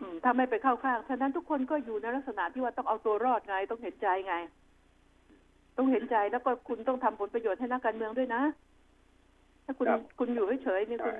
[0.00, 4.34] อืมถ้าไม่ไปเข้าข้างฉะนั้นทุกคนก็อยู่ในลักษณะที่ว่าต้องเอาตัวรอดไง ต้องเห็นใจไง
[5.76, 8.42] ต้องเห็นใจแล้วก็คุณต้องทำผลประโยชน์ให้นักการเมืองด้วยนะ
[9.64, 9.86] ถ้าคุณ
[10.18, 11.14] คุณอยู่เฉยๆนี่คุณ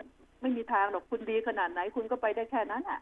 [0.44, 3.00] ไม่มีทางหรอกคุณดีขนาดไหน คุณก็ไปได้แค่นั้นอะ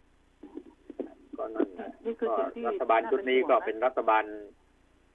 [1.37, 4.25] ก็นั่นนะนี่คือก็สิ่งที่รัฐบาลชุดนี้ก็าเป็นรัฐบาล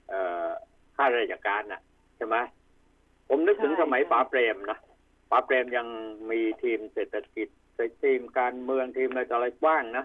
[0.08, 0.48] เอ่อ
[0.96, 1.80] ข้าราชการน่ะ
[2.16, 2.36] ใช่ไหม
[3.28, 4.78] ผมนึกถึงสมัยป๋าเปรมนะ
[5.30, 5.86] ป๋าเปรมยัง
[6.30, 7.48] มีทีมเศรษฐกิจ
[8.02, 10.04] ทีมการเมืองทีมอะไรต่ออะไรกว้างนะ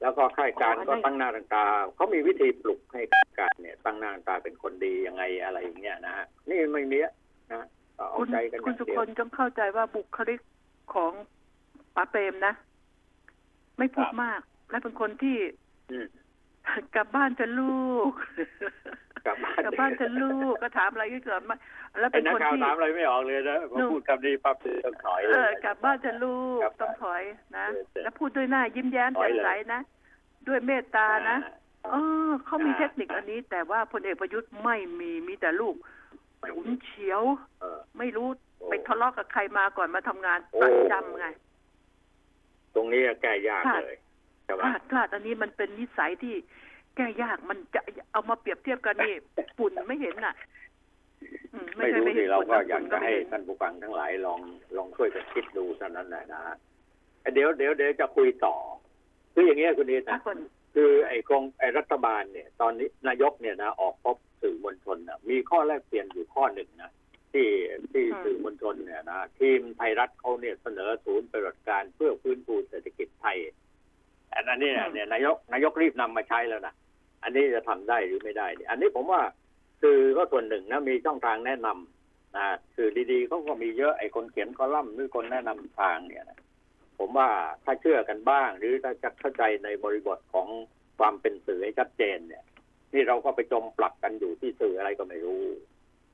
[0.00, 7.14] แล้วก็ข้าราชการก็ตั้งหน้าตั้งตาเขามีวิธีปลุกให้ข้าราชการเนี่ย ตั้งหน้าตั้งตาเป็นคนดียังไงอะไรอย่างเงี้ยนะฮะนี่ไม่มีอะ
[7.52, 7.64] นะ
[7.96, 10.40] ก็เอาคุณใจกันอคุณย่างสุเดียควลต้องเข้าใจว่าบุคลิก
[10.94, 11.12] ของ
[11.94, 12.52] ป๋าเปรมนะ
[13.78, 15.36] ไม่พูดครับมาก และเป็นคนที่
[15.90, 16.06] อืม
[16.96, 18.10] กลับบ้านจะลูก
[19.26, 21.56] กลับบ้านกลับบ้านจะลูกก็ถามอะไรก็เกิดมา
[21.98, 27.22] แล้วไอ้เป็นนักคนข่าวที่ถามอะไรไม่ออกเลยนะพอนู่นพูดคำนี้ปั๊บต้องถอยเออกลับบ้านจะลูกครับต้องถอย
[27.56, 29.80] นะเออเออแล้วพูดด้วยหน้ายิ้มแย้มถอแจ่ยมเลยใสนะ
[30.48, 31.94] ด้วยเมตตานะอ่าเอ
[32.28, 35.74] อเขามีอ่าเทคนิคอันนี้ แต่ว่าพลเอกประยุทธ์ไม่มีมีแต่ลูก
[36.48, 37.22] ฉุนเฉียว
[37.60, 38.28] เออไม่รู้
[38.58, 41.26] โอ้ไปทะเลาะกับใครมาก่อนมาทำงานโอ้ประจำไง
[42.74, 43.98] ตรงนี้แก้ยากค่ะเลย
[44.44, 46.34] ใช่พไหมลาดพลาดอันนี้มันเป็นนิสัยที่
[46.96, 47.80] แก้ยากมันจะ
[48.12, 49.14] เอามาเปรียบเทียบกันนี่
[49.58, 50.34] ฝุ่นไม่เห็นน่ะ
[51.52, 54.40] อืมไม่ใช่รู้ไม่เห็สินเราฝุ่นก็นะอยากฝุ่นจะไม่ให้เห็นท่านผู้ฟังทั้งหลายลอง
[54.76, 56.56] ลองช่วยกันคิดดูเท่านั้นแหละนะฮะ
[57.34, 58.56] เดี๋ยวเดี๋ยวเดี๋ยวจะคุยต่อ
[59.34, 60.38] คืออย่างเงี้ยคุณนิดอะนะคน
[60.74, 66.90] คือไอ้กองไอ้รัฐบาลเนี่ย ตอนนี้นายกเนี่ยนะออกพบ สื่อมวลชนนะมีข้อแลกเปลี่ยนอยู่ข้อหนึ่งนะ
[67.32, 67.48] ที่
[67.92, 73.38] ที่สื่อมวลชนเนี่ยนะทีมไทยรัฐเขาเนี่ยเสนอศูนย์ปฏิบัติการเพื่อฟื้นฟูเศรษฐกิจไทย
[74.34, 76.74] อันนี้เนี่ยเนี่ยนายกนายกรีบนำมาใช้แล้วนะ
[77.22, 79.22] อันนี้จะทำได้หรือไม่ได้เนี่ยอันนี้ผมว่า
[79.82, 86.40] สื่อก็ส่วนหนึ่งนะมีช่องทางแนะนำนะสื่อดีๆเขาก็มีเยอะไอ้คนเขียนคอลัมน์หรือคนแนะนำทางเนี่ยนะ
[86.98, 87.28] ผมว่า
[87.64, 90.48] ถ้าเชื่อกันบ้าง หรือถ้าจะเข้าใจในบริบทของ
[90.98, 92.44] ความเป็นสื่อให้ชัดเจนเนี่ย
[92.92, 95.42] นี่เราก็ไปจมปลักกันอยู่ที่สื่ออะไรก็ไม่รู้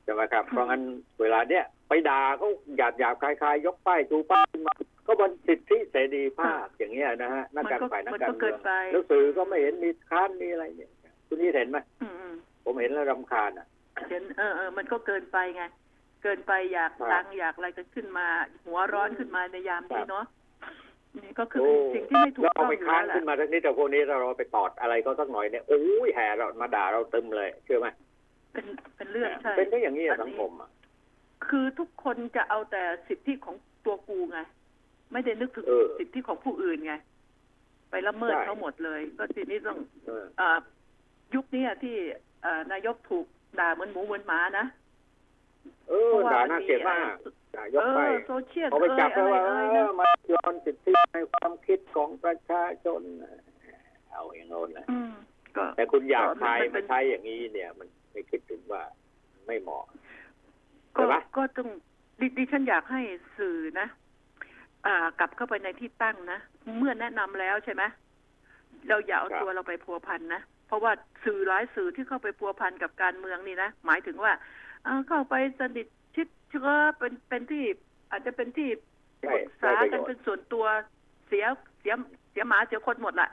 [0.05, 0.83] ใช่ไหมครับ เพราะงั้น
[1.21, 4.75] เวลาเนี้ยไปด่าเขาหยาบหยาบคลายคลายยกป้ายชูป้ายขึ้นมา
[5.07, 10.91] ก็บนสิทธิเสรีภาพอย่างเงี้ยนะฮะนักการมันก็ฝ่ายนักมันการก็เมืเกิองนไปแล้วสื่อก็ไม่เห็นมีค้านมีอะไรเนี่ย
[11.27, 13.67] คุณนี่เห็นไหมอืมอืมผมเห็นแล้วรำคาญอะ
[14.11, 15.63] เห็นเออเออมันก็เกินไปไง
[16.23, 18.27] เกินไปอยากครับดังอยากอะไรกันขึ้นมา
[18.67, 20.25] หัวร้อนขึ้นมาในยามนี้ครับเนาะ
[21.19, 27.89] นี่ก็คือโอ้สิ่งที่ไม่ถูกแล้วต้อเอางไปอยู่ค้าแล้นวแหละขึ้นมาทั้งนี้แต่พวกนี้เราไปตอดอะไรก็สักหน่อยเนี่ยโอ้ยแห่เรามาด่าเราตึมเลยเชื่อไหม
[28.53, 30.71] เป็นเป็นเรื่องใช่เป็นได้อย่างนี้อะอันนี้สังคมอะ
[31.47, 34.39] คือทุกคนจะเอาแต่สิทธิของตัวกูไง
[35.13, 36.95] ไม่ได้นึกถึงเออสิทธิของผู้อื่นไง
[37.91, 40.49] ไปละเมิดใช่เขาหมดเลย ก็ทีนี้ต้องเอออ่า
[41.35, 41.97] ยุคเนี้ยที่
[42.45, 43.27] อ่านายกถูก
[43.59, 44.67] ด่าเหมือนหมูเหมือนหมานะ
[45.89, 47.15] เออด่าน่าเกลียดมาก
[47.57, 53.03] ด่ายกเอไปอโซเชียลเขาไปจับเอ่แล้วยว่าอะไรเอเอ่ยอนะมาย้อนสิทธิในความคิดของประชาชน
[54.11, 55.13] เอาอย่างโน้นนะอืม
[55.57, 58.83] ก็แต่คุณอยากก็มันใครมันเป็มานใช้อย่างนี้เนี่ย มันไม่คิดถึงว่า
[59.47, 59.85] ไม่เหมาะ
[60.97, 61.69] ก็ใช่ปะก็ต้อง
[62.21, 63.01] ดิดิฉันอยากให้
[63.39, 63.87] สื่อนะ
[64.87, 66.39] อ่ากลับเข้าไปในที่ตั้งนะ
[66.79, 67.83] เมื่อแนะนำแล้วใช่ไหม
[68.89, 70.93] เราอย่าเอาตัวเราไปพัวพันนะ เพราะว่า
[71.25, 74.33] สื่อหลายสื่อที่เข้าไปพัวพันกับการเมืองนี่นะ หมายถึงว่า
[74.85, 76.69] เอ่อเข้าไปสนิทชิดเชื้อ
[76.99, 77.65] เป็นเป็นที่
[78.11, 78.69] อาจจะเป็นที่
[79.23, 80.65] ปใช่รึกษาได้ประกันโยชเป็นน์ส่วนตัว
[81.29, 81.45] เสีย
[81.81, 81.95] เสีย
[82.31, 83.31] เสียหมาเสียคนหมดละ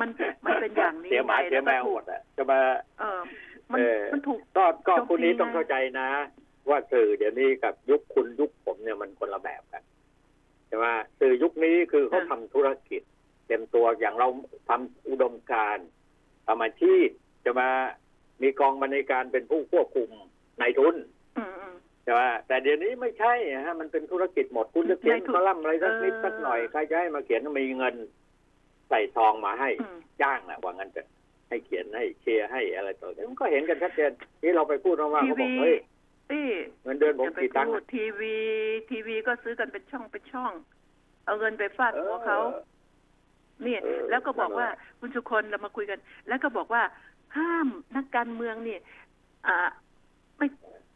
[0.00, 0.08] มัน
[0.44, 2.60] มันเป็นอย่างนี้เสียหมาไปเสียแมวถูหมกดอะจะมา
[3.00, 3.20] เออ
[3.70, 6.08] มันเออมันถูกก็ก็โจมตีคุณนี้ต้องไงเข้าใจนะ
[6.68, 9.82] ว่าสื่อเดี๋ยวนี้กับยุคคุณยุคผมเนี่ยมันคนละแบบกัน
[10.66, 10.86] ใช่ไหม
[11.20, 13.02] สื่อยุคนี้คือเขาค่ะทำธุรกิจ
[13.46, 14.28] เต็มตัวอย่างเรา
[14.68, 15.86] ทำอุดมการณ์
[16.46, 17.06] ทำอาชีพ
[17.44, 17.68] จะมา
[18.42, 20.10] มีกองบรรณาการเป็นผู้ควบคุม
[20.60, 20.96] นายทุน
[21.38, 21.74] อืมอืม
[22.04, 23.34] ใช่ไหมแต่เดี๋ยวนี้ไม่ใช่
[23.66, 27.94] ฮะมันเป็นธุรกิจหมดคุณจะเขียนนายทุนคอลัมน์อะไรสักนิดเออสักหน่อยใครจะให้มาเขียนมีเงิน
[28.88, 31.02] ใส่ซองมาให้อืมจ้างอะว่างั้นจะ
[31.48, 35.76] ให้เขียนให้เชียร์ให้อะไรต่ออะไรมันก็เห็นกันชัดเจนที่เราไปพูดว่างๆทีเขาบอกวีเฮ้ย
[36.30, 36.46] ที่
[36.84, 38.36] เงินเดือนผมอย่าไปกี่ตังค์พูดทีวี
[38.90, 40.52] ทีวีก็ซื้อกันเป็นช่องเป็นช่อง
[41.26, 42.38] เอาเงินไปฟาดหัวเขา
[43.62, 46.82] เนี่ยเออแล้วก็บอกว่านั่นแหละคุณสุคนเรามาคุยกัน แล้วก็บอกว่า
[47.36, 47.66] ห้าม
[47.96, 48.80] นักการเมืองเนี่ย
[49.46, 49.68] อ่า
[50.38, 50.46] ไม่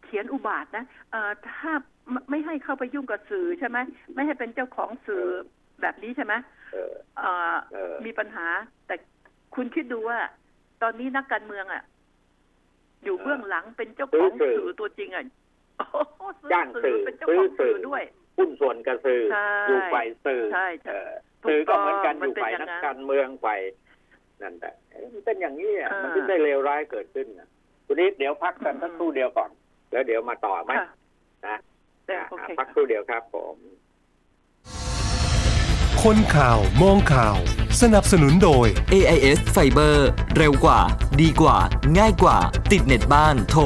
[0.05, 1.73] เขียนอุบาทนะเอ่อถ้า
[2.11, 3.79] ไม่ไม่ให้เข้าไปยุ่งกับสื่อใช่ไหม
[4.15, 5.25] ไม่ให้เป็นเจ้าของสื่อ
[5.81, 6.35] แบบนี้ใช่ไหม
[6.73, 8.47] เออเอ่อเออมีปัญหา
[8.87, 8.95] แต่
[9.55, 10.19] คุณคิดดูว่า
[10.83, 11.83] ตอนนี้นักการเมืองอะ
[13.05, 15.25] อยู่เบื้องหลังเป็นเจ้าของซื้อสื่อสื่อตัวจริงอะ
[15.79, 18.03] โอ้โหซื้อจ้างสื่สื่ออเป็นเจ้าของซื้อสื่สื่ออด้วย
[18.39, 21.11] หุ้นส่วนกระสือใช่อยู่ฝ่ายสื่อใช่ใช่เออ
[21.43, 23.61] ถูกสื่อก็เหมือนกันต้อองยู่ฝ่ายมันเป็นอย่างนั้นนักการเมืองฝ่าย
[24.43, 27.49] นั่นแหละเอ๊ะมันเป็นอย่างนี้อะอ่ามัมันถึงได้เลวร้ายเกิดขึ้นนะ
[27.87, 29.51] คุณนิดเดี๋ยวพักกันอืมสักครู่เดียวก่อน
[29.93, 30.87] แล้วเดี๋ยวมาต่อไหมค่ะ
[31.47, 31.57] นะ
[32.07, 33.57] แต่อะโอเคพักค่ะครู่เดียวครับผม
[36.03, 37.37] คนข่าวมองข่าว
[37.81, 39.97] สนับสนุนโดย AIS Fiber
[40.37, 40.81] เร็วกว่า
[41.21, 41.57] ดีกว่า
[41.99, 42.39] ง่ายกว่า
[42.73, 43.63] ติดเน็ตบ้านโทร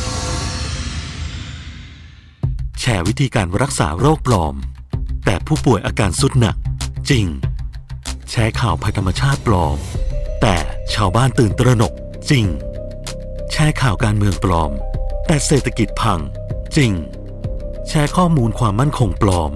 [0.00, 4.54] 1175 แชร์วิธีการรักษาโรคปลอม
[5.24, 6.56] แต่ผู้ป่วยอาการสุดหนัก
[7.10, 7.26] จริง
[8.36, 9.78] แชร์ข่าวภัยธรรมชาติปลอม
[10.42, 10.56] แต่
[10.94, 11.92] ชาวบ้านตื่นตระหนก
[12.30, 12.46] จริง
[13.52, 14.70] แชร์ข่าวการเมืองปลอม
[15.26, 16.20] แต่เศรษฐกิจพัง
[16.76, 16.92] จริง
[17.88, 19.52] แชร์ข้อมูลความมั่นคงปลอม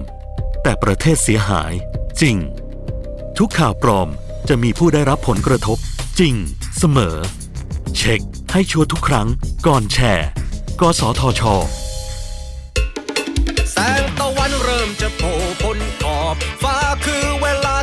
[0.62, 1.72] แต่ประเทศเสียหาย
[2.20, 2.36] จริง
[3.38, 4.08] ทุกข่าวปลอม
[4.48, 5.78] จะมีผู้ได้รับผลกระทบ
[6.20, 6.34] จริง
[6.78, 7.16] เสมอ
[7.96, 8.20] เช็ค
[8.52, 9.28] ให้ชัวร์ทุกครั้ง
[9.66, 10.28] ก่อนแชร์
[10.80, 11.42] กสทช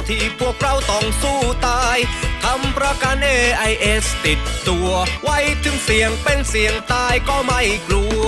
[0.10, 1.98] ที่พวกเราต้องสู้ตาย
[2.44, 4.90] ทำประกัน AIS ติดตัว
[5.24, 8.28] ไว้ถึงเสียงเป็นเสียงตายก็ไม่กลัว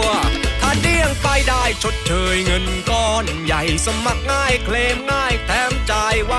[0.62, 6.34] ถ้าเดี้ยงไปได้ชดเชยเงินก้อนใหญ่สมัครง่ายเคลมง่ายแถมจ่ายไว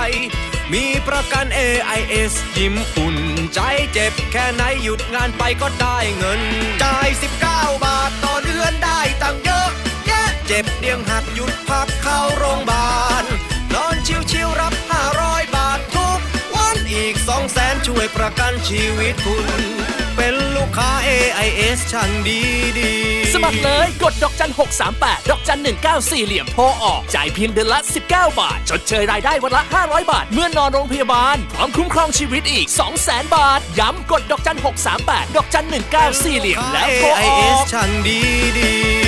[0.73, 3.17] มีประกัน AIS ยิ้มอุ่น
[3.55, 3.61] ใจ
[3.93, 6.41] เจ็บแค่ไหนหยุดงานไปก็ได้เงิน
[6.83, 7.09] จ่าย
[7.45, 9.71] 19 บาทต่อเดือนได้ตังเยอะ
[10.07, 12.91] แยะเจ็บเดียงหักหยุดพักเข้าโรงพยาบา
[13.23, 13.25] ล
[18.17, 19.63] ประกันชีวิตคุณ
[20.17, 22.41] เป็นลูกค้า AIS ช่างดี
[22.79, 24.53] ดีๆสมัครเลยกดดอกจัน
[24.91, 25.61] 638 ดอกจัน
[25.93, 32.67] 194 เหลี่ยมโทรออก จ่ายเพียงเดือนละ 19 บาท ชดเชยรายได้วันละ 500 บาท เมื่อนอนโรงพยาบาล พร้อมคุ้มครองชีวิตอีก
[33.01, 34.59] 200,000 บาท ย้ำกดดอกจัน
[34.97, 35.67] 638 ดอกจัน
[36.03, 38.21] 194 เหลี่ยมแล้วโทรอ AIS อกช่างดี
[38.59, 39.08] ดี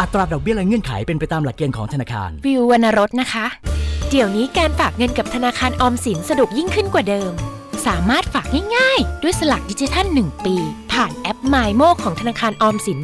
[0.00, 3.46] อัตราดอกเบี้ยและเงื่อนไขเป็นไปตามหลักเกณฑ์ของธนาคาร วิววรรณรสนะคะ
[4.10, 7.32] เดี๋ยวนี้การฝากเงินกับธนาคารออมสินสะดวกยิ่งขึ้นกว่าเดิม
[7.86, 10.56] สามารถฝากง่ายๆ ด้วยสลักดิจิทัล 1 ปี
[10.92, 13.00] ผ่านแอป m y m o ของธนาคารออมสิน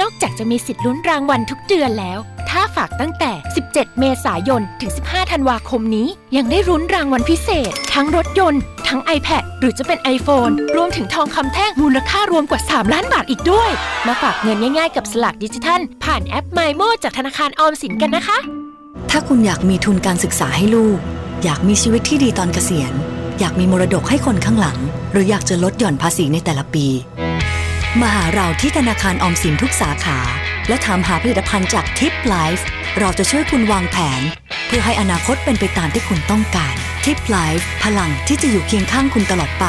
[0.00, 2.18] นอกจากจะมีสิทธิ์ลุ้นรางวัลทุกเดือนแล้ว
[2.50, 3.32] ถ้าฝากตั้งแต่
[3.66, 13.70] 17 เมษายน ถึง 15 ธันวาคมนี้ ยังได้รุ้นรางวัลพิเศษ ทั้งรถยนต์ ทั้ง iPad หรือจะเป็น iPhone รวมถึงทองคำแท่งมูลค่ารวมกว่า 3 ล้านบาทอีกด้วย
[14.06, 18.38] มาฝากเงินง่ายๆ กับสลักดิจิทัล ผ่านแอป MyMo จากธนาคารออมสินกันนะคะ
[19.10, 20.98] ถ้าคุณอยากมีทุนการศึกษาให้ลูก
[21.44, 22.92] อยากมีชีวิตที่ดีตอนเกษียณ
[23.38, 24.78] อยากมีมรดกให้คนข้างหลัง
[25.12, 26.86] หรืออยากจะลดหย่อนภาษีในแต่ละปี
[28.00, 30.18] มาหาเราที่ธนาคารออมสินทุกสาขา
[30.68, 32.66] และถามหาผลิตภัณฑ์จากทิปไลฟ์
[32.98, 34.22] เราจะช่วยคุณวางแผน
[34.66, 36.74] เพื่อให้อนาคตเป็นไปตามที่คุณต้องการ
[37.04, 39.66] ทิปไลฟ์พลังที่จะอยู่เคียงข้างคุณตลอดไป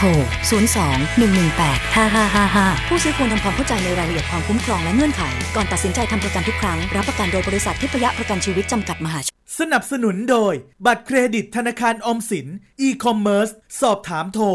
[0.00, 0.08] ทร
[0.50, 5.22] 02 118 5555 ผู้ซื้อควรทำความเข้าใจในรายละเอียดความคุ้มครองและเงื่อนไข
[5.56, 10.54] ก่อนตัดสินใจทำประกันทุกครั้ง รับประกันโดยบริษัททิพยประกันชีวิตจำกัดมหาชน สนับสนุนโดย
[10.86, 12.46] บัตรเครดิตธนาคารออมสิน
[12.86, 14.46] e-commerce สอบถามโทร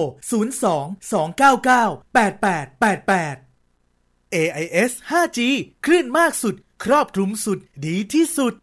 [0.52, 5.40] 02 299 8888 AIS 5G
[5.86, 6.56] คลื่นมากสุด
[6.86, 8.54] ครอบคลุมสุด ดีที่สุด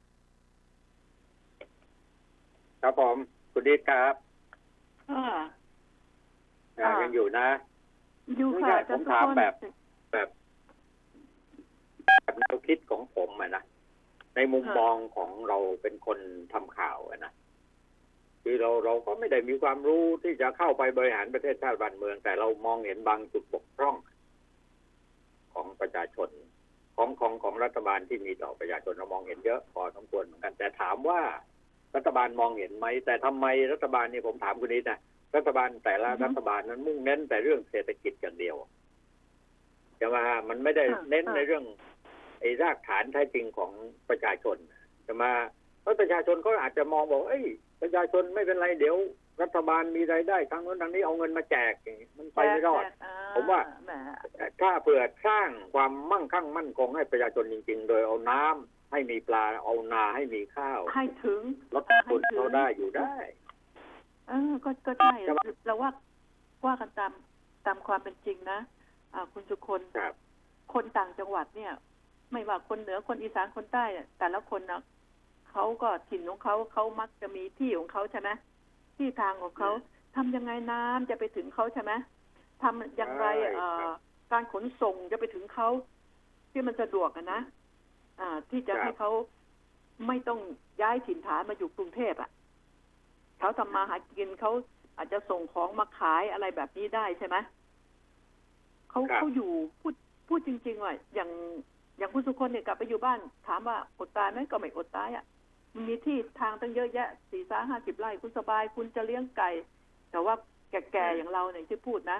[2.82, 3.16] ครับผม
[3.52, 4.14] คุณดิษครับ
[5.10, 5.22] อ่า
[6.78, 7.46] อ่ายังอยู่นะ
[8.36, 9.54] อยู่ไม่ค่ะใช่อาจารย์ผมถามสุพลแบบ
[10.12, 10.28] แบบ
[12.06, 13.62] แบบแนวคิดของผมอะนะ
[14.36, 16.18] ในมุมค่ะมองของเราเป็นคน
[16.52, 17.32] ทำข่าวอะนะ
[18.42, 23.96] คือเราเราก็ไม่ได้มีความรู้ที่จะเข้าไปบริหารประเทศชาติบ้านเมือง แต่เรามองเห็นบางจุดบกพร่อง
[25.54, 26.28] ของประชาชน
[26.96, 31.20] ของของของรัฐบาลที่มีต่อประชาชนเรามองเห็นเยอะพอสมควรเหมือนกัน แต่ถามว่า
[31.96, 34.98] รัฐบาลมองเห็นไหมแต่ทำไมรัฐบาลนี่ผมถามคุณนิดนะ
[35.36, 38.56] รัฐบาลแต่ละรัฐบาลนั้นมุ่งเน้นแต่เรื่องเศรษฐกิจอย่างเดียว
[40.00, 41.64] จะมามันไม่ได้ค่ะเน้นค่ะในเรื่อง
[42.40, 43.72] ไอ้รากฐานแท้จริงของ
[44.08, 44.56] ประชาชน
[45.06, 45.32] จะมา
[45.82, 47.44] เพราะประชาชนก็อาจจะมองบอกเอ้ย
[47.82, 48.96] ประชาชนไม่เป็นไรเดี๋ยว
[49.42, 53.92] รัฐบาลมีรายได้ทางโน้นทางนี้เอาเงินมาแจกอย่างนี้มันไปไม่รอดแจกๆผมว่าแหม
[54.60, 61.42] ถ้าเผื่อสร้างความมั่งคั่งมั่นคงให้ประชาชนจริง ๆ โดยเอาน้ำให้มีปลาเอานาให้มีข้าว ให้ถึง
[61.74, 63.14] ลดต้นทุนเขาได้อยู่ได้
[64.28, 65.90] เออก็ก็ใช่ใช่ไหมเราว่า
[66.66, 67.12] ว่ากันตาม
[67.66, 68.58] ตามความเป็นจริงนะ
[69.14, 70.14] อ่าคุณสุคนครับ
[70.74, 71.72] คนต่างจังหวัดเนี่ย
[72.32, 74.80] ไม่ว่าคนเหนือคนอีสานคนใต้เนี่ยแต่ละคนนะ
[75.50, 78.28] เขาก็ถิ่นของเขาเขามักจะมีที่ของเขาใช่ไหม
[78.96, 79.70] ที่ทางของเขา
[80.16, 81.92] ทำยังไงน้ำจะไปถึงเขาใช่ไหม
[82.62, 83.98] ทำอย่างไรใช่เอ่อครับ
[84.32, 85.68] การขนส่งจะไปถึงเขา
[86.50, 87.40] ที่มันสะดวกอะนะ
[88.20, 89.10] อ่า ที่จะครับให้เขา
[90.06, 90.40] ไม่ต้อง
[90.82, 92.30] ย้ายถิ่นฐานมาอยู่กรุงเทพอะ
[93.42, 94.52] เขาทำมาหากินเขา
[94.96, 97.36] อาจจะส่งของมาขายอะไรแบบนี้ได้ใช่ไหม
[98.90, 99.50] เขาครับเขาอยู่
[99.80, 99.94] พูด
[100.28, 101.30] พูดจริงๆว่าอย่าง
[101.98, 105.24] อย่างคุณสุคนเนี่ยกลับไปอยู่บ้าน ถามว่าอดตายไหมก็ไม่อดตายอะ่ะ
[105.74, 109.50] มันมีที่ทางตั้งเยอะแยะสี่สาห้าสิบไร่คุณสบาย คุณจะเลี้ยงไก่
[110.10, 110.34] แต่ว่า
[110.70, 112.18] แก่ๆอย่างเราเนี่ยที่พูดนะ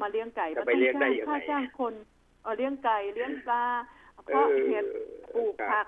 [0.00, 1.94] มาเลี้ยงไก่จะมันไปต้องเลี้ยงได้จ้างยังไงค่าจ้างคน
[2.42, 3.62] เออเลี้ยงไก่เลี้ยงปลา
[4.26, 4.84] เพาะเห็ด
[5.34, 5.86] ปลูกครับผัก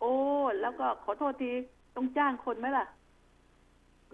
[0.00, 0.14] โอ้
[0.60, 1.50] แล้วก็ขอโทษที
[1.96, 2.86] ต้องจ้างคนไหมล่ะ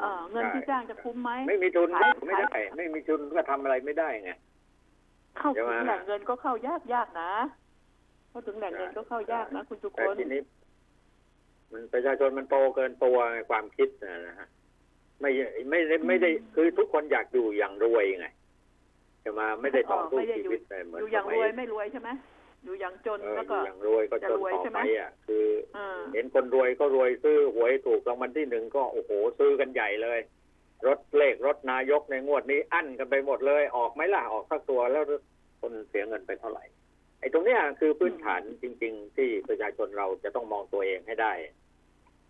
[0.01, 4.33] เออเงินที่จ้างจะคุ้มไหมไม่มีทุนขายก็ไม่ได้ไม่มีทุนก็ทำอะไรไม่ได้ไง
[5.39, 7.33] เข้าใช่ถึไหมงแหล่งเงินก็เข้ายากยากๆนะ
[8.31, 10.43] เข้าถึงแหล่งเงินก็เข้ายากนะคุณสุคแต่นทีนี้
[11.73, 14.49] มันประชาชนมันโตเกินตัวไงความคิดนะนะฮะ
[15.21, 15.31] ไม่
[15.71, 18.27] ไม่ได้ไม่ได้คือทุกคนอยากอยู่อย่างรวยไง
[19.25, 22.09] จะมาไม่ได้ต่อสู้ไม่ได้ชีอยู่วิตเลยเหมือนอยู่อย่างสมัรวยไม่รวยใช่ไหม
[22.64, 30.20] อยู่อย่างจนเออแล้วอก็ยู่อย่างรวยก็จจะนรวยต่อใช่ไหไปมอะคือเออเห็นคนรวยก็รวยซื้อหวยถูกรางวัลที่หนึ่งก็โอ้โหซื้อกันใหญ่เลย
[30.87, 35.05] รถเลขรถนายกในงวดนี้อั้นกันไปหมดเลย ออกไหมล่ะออกสักตัวแล้ว
[35.61, 36.64] คนเสียเงินไปเท่าไหร่
[37.20, 41.33] ไอ้ตรงเนี้ยคือพื้นฐานจริง ๆ ที่ประชาชนเราจะต้องมองตัวเองให้ได้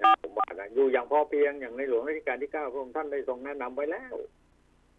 [0.01, 4.14] นะผมว่านะอยู่อย่างพอเพียงอย่างในหลวงรัชกาลที่เก้าพระองค์ท่านได้ทรงแนะนำไว้แล้ว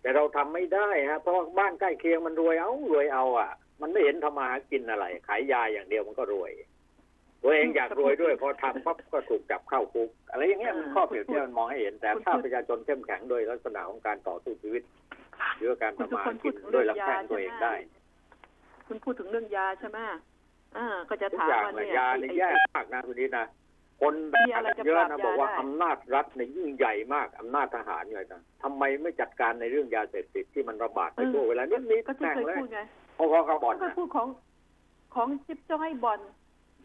[0.02, 6.52] แต่เราทำไม่ได้ฮะเพราะว่าบ้านใกล้เคียงมันรวยเอารวยเอาอะ มันไม่เห็นทำมาหากินอะไร ขายยาอย่างเดียวมันก็รวย
[7.44, 14.84] ตัวเองอยากรวยด้วยพอทำปั๊บก็ถูกจับเข้าคุกอะไรอย่างเงี้ยมันข้อเปรียบเทียบมันมองให้เห็นแต่ถ้าประชาชนเข้มแข็งโดยลักษณะของการต่อสู้ชีวิต
[15.58, 17.74] หรือการคุณทำสุมาคหานพูกิดนถึงโดเรื่ยองรับยาแทงตัวใช่เองไหมได้
[18.88, 19.98] คุณพูดถึงเรื่องยาใช่ไหม
[20.78, 23.46] อ่าก็จะทุกถามอย่างว่าเลยเนี่ยยาเนี่ยไอ้แย่มากนะคุณนี้นะ
[24.02, 32.82] คนแบมีอะไรบจะเยอะปรานะบบอกว่ายาได้อำนาจรัฐเนี่ยยิ่งใหญ่มากอำนาจทหารเลยนะทำไมไม่จัดการในเรื่องยาเสพติดที่มันระบาดไปทั่วเวลานี้มีก็ที่แม่งเคยเลยพูดไง
[33.32, 34.28] พอๆกับบ่อนก็นะพูดของ
[35.16, 36.20] ของจิ๊บจ้อยบ่อน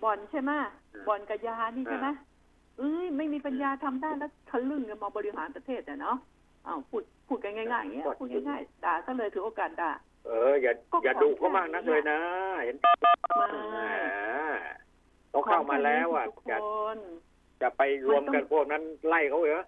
[0.02, 0.50] บ่อนใช่ไหม
[0.94, 2.08] อืมบ่อนกับยานี่ใช่ไหม
[2.78, 6.16] เอ้ยไม่มีปัญญาทำได้แล้วทะลึ่งกันมาบริหารประเทศเนี่ยเนาะ
[6.66, 9.90] อ้าวพูดพูดกันง่ายๆอย่างเงี้ยพูดง่ายๆด่าซะเลยถือโอกาสด่า
[10.26, 12.18] เอออย่าก็อย่าของดูเขามากนักแค่นี้เลยนะ
[12.64, 13.78] เห็นไม่แหม
[15.30, 16.64] เขาเข้ามาแล้วอะทุกจะค
[16.96, 16.98] น
[17.62, 19.64] จะไปรวมมันต้องกันพวกนั้นไล่เขาเหรอ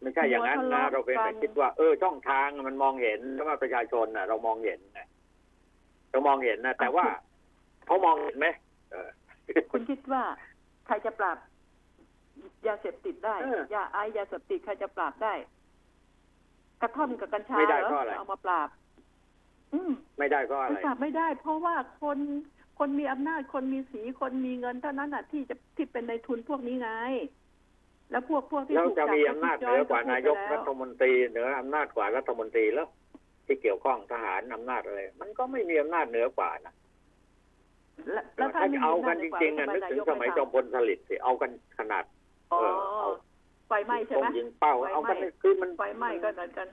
[0.00, 5.00] ไม่ใช่อย่างนั้นหัวนะทะเลาะเราเป็นกัแต่นคิดว่า เออช่องทางมันมองเห็นเพราะว่าประชาชนน่ะ เรามองเห็นไง
[6.16, 7.06] เรามองเห็นนะแต่ว่า
[7.86, 8.46] เขามองเห็นไหม
[8.90, 9.08] เออ
[9.72, 10.22] คุณคิดว่า
[10.86, 11.38] ใครจะปราบ
[12.66, 15.34] ยาเสพติดได้เออยาไอซ์ยาเสพติดใครจะปราบได้
[16.80, 18.68] กระท่อมกับกัญชาไม่ได้เหรเพราะออะไรเอามาปราบ
[19.74, 22.18] อืมไม่ได้ก็อะมันไรปราบไม่ได้ เพราะว่าคน
[22.78, 26.90] คนมีอำนาจคนมีสีคนมีเงินเท่านั้นน่ะ ที่จะที่เป็นในทุนพวกนี้ไง
[28.10, 32.88] แล้วพวกพวกที่แล้วถูกจะจับมีอำนาจเหนือกว่านายกก็รัพูดฐไปมนตรีเหนืออำนาจกว่ารัฐมนตรีแล้ว
[33.46, 36.74] ที่เกี่ยวข้องทหารอำนาจอะไร มันก็ไม่มีอำนาจเหนือกว่านะ
[38.12, 42.04] แล้วแล้วถ้าถ้าไม่จะมีเอาอำกันาจนเหจนือกว่าริงๆอะนึกทำไนถึงยสมัยจอมพลสฤษดิ์สิเอากันขนาด
[42.52, 43.10] อ๋อเออเอา
[43.68, 46.68] ไฟไหม้ใช่ตรไหมงยิงเป้าไฟเอากันไหม้คือมันไฟไหม้ก็เหมือนกัน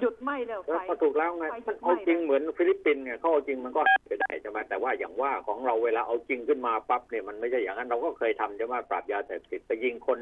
[0.00, 10.18] หยุดไหม้แล้วแล้วไฟก็ถูกแล้วไงไฟหมัยุนดไหเอาม้จริงเลยเหมือนฟิลิปปินส์ไงเขาเอาจริงมันก็ไปได้ใช่ไหมแต่ว่าอย่างว่าของเราเวลาเอาจริงขึ้นมาปั๊บเนี่ยมันไม่ใช่อย่างนั้นเราก็เคยทำใช่ไหมปราบยาเสพติดไปยิงคน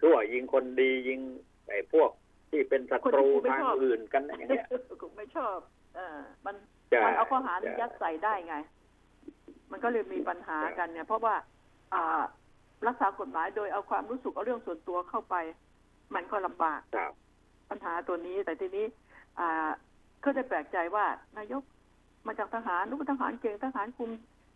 [0.00, 1.20] ชั่วยิงคนดียิง
[1.68, 2.10] ไอ้พวก
[2.56, 4.66] ที่เป็นศัตรูทางอื่นกันอย่างเงี้ย
[5.02, 5.58] กูไม่ชอบ
[5.94, 6.54] เออมัน
[6.90, 8.56] ใช่มันเอาข้อหาใช่ยัดใส่ได้ไง
[9.70, 11.34] มันก็เลยมีปัญหากันเนี่ย เพราะว่า
[11.94, 12.22] อ่า
[12.86, 15.34] รักษากฎหมายโดยเอาความรู้สึกเอาเรื่องส่วนตัวเข้าไป
[16.14, 17.12] มันก็ลำบากครับ
[17.70, 18.86] ปัญหาตัวนี้ แต่ทีนี้
[19.38, 19.70] อ่า
[20.24, 21.06] ก็ได้แปลกใจว่า
[21.38, 21.62] นายก
[22.26, 24.10] มาจากทหารลูกทหารเก่งทหารคุม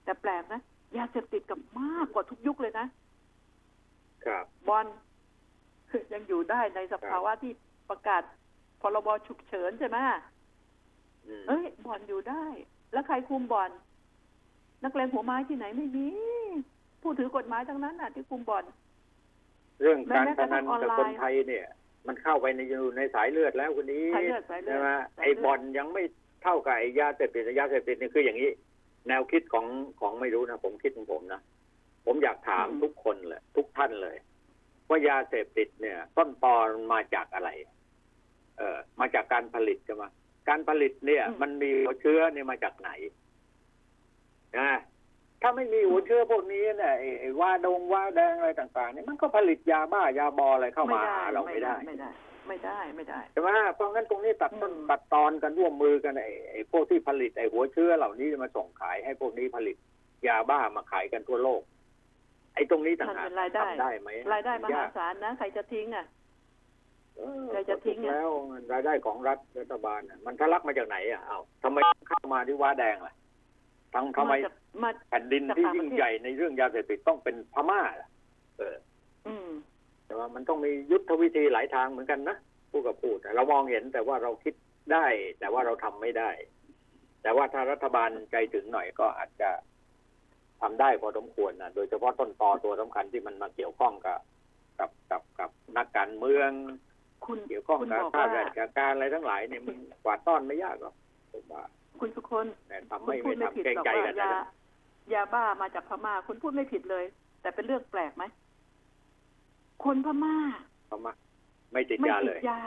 [0.04, 0.60] แต่แปลกนะ
[0.96, 2.86] ยาเสพติดกับมากกว่าทุกยุคเลยนะ
[4.24, 4.86] ครับบอล
[6.14, 7.52] ยังอยู่ได้ในสภาวะที่
[7.90, 8.22] ประกาศ
[8.80, 9.98] พรบฉุกเฉินใช่ไหม
[11.26, 12.44] อืมเอ้ยบ่อนอยู่ได้
[12.92, 13.70] แล้วใครคุมบ่อน
[14.84, 16.08] นักเลงหัวไม้ที่ไหนไม่มี
[17.02, 18.64] ผู้ถือกฎหมายทั้งนั้นน่ะ ที่คุมบ่อน
[19.80, 21.66] เรื่องการแม้พกระทั่นันงออนกับไลน์คนไทยเนี่ย
[22.06, 24.88] มันเข้าไปในอยู่ในสายเลือดแล้วคนนี้สายเลือดสายเลือดใช่ไหม
[25.18, 26.02] สายเลือดไอ้บอลยังไม่
[26.42, 28.50] เท่ากับไอ้ยาเสพติดยาเสพติดนี่คืออย่างนี้
[29.08, 29.66] แนวคิดของ
[30.00, 31.40] ของไม่รู้นะผมคิดของผมนะ
[32.06, 34.16] ผมอยากถามทุกคนเลยทุกท่านเลย
[34.88, 37.50] ว่ายาเสพติดเนี่ย ต้นตอมันมาจากอะไร
[38.60, 40.04] เออมาจากการผลิตใช่ไหม
[40.48, 42.90] การผลิตเนี่ย มันมีหัวเชื้อเนี่ยมาจากไหน
[44.58, 44.72] นะ
[45.42, 52.10] ถ้าไม่มีหัวเชื้อพวกนี้เนี่ยไอ้ไอ้ว่าดงว่าแดงอะไรต่างๆเนี่ยมันก็ผลิตยาบ้ายาบออะไรเข้ามาหาเราไม่ได้ ไม่ได้
[52.48, 59.76] ไม่ได้ไม่ได้ใช่ไหมเพราะงั้นตรงนี้ตัดต้นตัดตอนกันร่วมมือกันไอ้ไอ้พวกที่ผลิตไอ้หัวเชื้อเหล่านี้มาส่งขายให้พวกนี้ผลิต
[60.26, 61.62] ยาบ้ามาขายกันทั่วโลก
[62.54, 66.06] ไอ้ตรงนี้ต่างมันหากเป็นรายได้ทำได้ไหมรายได้มหายากศาลนะใครจะทิ้งอะ
[67.18, 68.30] เออใครจะทิ้งอะ แล้ว
[68.72, 73.14] รายได้ของรัฐรัฐบาลน่ะมันทะลักมาจากไหนอะเอ้าทำไมเข้ามาที่ว้าแดงล่ะ
[73.94, 78.08] ทั้งทำไมาจากมา แผ่นดินจากที่ต่างประเทศยิ่งใหญ่ในเรื่องยาเสพติดต้องเป็นพม่าล่ะ
[78.58, 78.76] เออ
[79.26, 79.50] อืม
[80.06, 82.36] แต่ว่ามันต้องมียุทธวิธีหลายทางเหมือนกันนะ
[82.70, 84.54] พูดกับพูดแต่เรามองเห็นแต่ว่าเราคิด
[84.92, 85.06] ได้
[85.38, 86.30] แต่ว่าเราทำไม่ได้
[87.22, 89.50] แต่ว่าถ้ารัฐบาลใจถึงหน่อยก็อาจจะ
[90.60, 94.20] ทำได้พอสมควรนะโดยเฉพาะต้นตอตัวสำคัญที่มันมาเกี่ยวข้องกับ
[94.78, 96.50] กับกับกับนักการเมือง
[97.26, 100.94] คุณเกี่ยวข้องคุณกับบอกข้าว่าราชการอะไรทั้งหลายเนี่ยมันกวาดต้อนไม่ยากหรอก
[101.32, 101.62] ผมว่า
[102.00, 104.44] คุณสุคนแต่ทำคุณไม่พูไม่ดไม่ผิดทำเกรงหรอกใจว่ากันยานะ
[105.14, 107.04] ยาบ้ามาจากพม่า คุณพูดไม่ผิดเลย
[107.42, 108.24] แต่เป็นเรื่องแปลกไหม
[109.84, 110.36] คนพม่า
[110.90, 111.12] พม่า
[111.72, 112.60] ไม่ติดไม่ยาติเลดยยา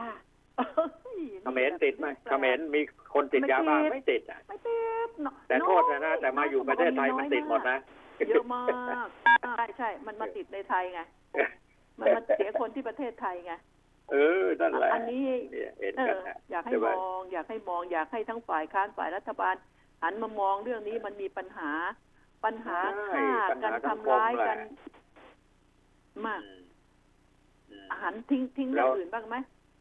[1.44, 2.82] เขมรติดไหมเขมรมี
[3.14, 7.78] คนติดยาบ้าไม่ติดอะ ไม่ติดเนอะแต่โทษนะนะ แต่มาอยู่ประเทศไทยมันติดหมดนะ
[8.30, 8.64] เยอะมา
[9.06, 9.08] ก
[9.58, 11.00] ใช่ใช่ มันมาติดในไทยไง
[12.00, 13.54] มันมาเสียคนที่ประเทศไทยไง
[14.12, 19.56] เออนั่นแหละอันนี้เนี่ยเห็นเอกันอนะอยากให้ใช่ไหมอง อยากให้มอง อยากให้ทั้งฝ่ายค้านฝ่ายรัฐบาล
[20.04, 21.72] หันมามองเรื่องนี้มันมีปัญหา
[22.44, 22.78] ปัญหา
[23.10, 24.60] ใช่ฆ่าปัญกัหานสังทำคมร้ายแหละกัน
[26.26, 26.42] มาก
[27.70, 29.36] อืมหันทิ้งทิ้งแล้เรื่องวอื่นบ้างไหม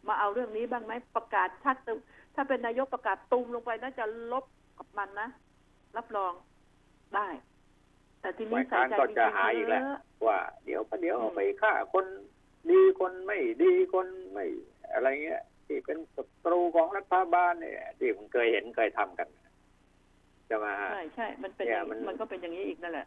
[0.09, 1.99] มาเอาเรื่องนี้บ้างไหมประกาศชัดตึม
[2.35, 4.45] ถ้าเป็นนายกประกาศตูมลงไปน่าจะลบ
[4.79, 5.29] กับมันนะ
[5.97, 6.33] รับรอง
[7.15, 7.29] ได้
[8.21, 12.05] แต่ทีนี้ฝ่ายใส่ค้านใจก็จริจะงหาอีกๆแล้วเยอะว่า เดี๋ยวก็เดี๋ยวอืมไปฆ่าคน
[12.71, 14.47] ดีคนไม่ดีคนไม่
[14.93, 19.29] อะไรเงี้ย ที่เป็นศัตรูของรัฐบาลเนี่ยที่ผมเคยเห็นเคยทำกัน
[20.51, 23.07] จะมาใช่ใช่มันเป็นเนี่อยย่างมันมันก็เป็นอย่างนี้อีกนั่นแหละ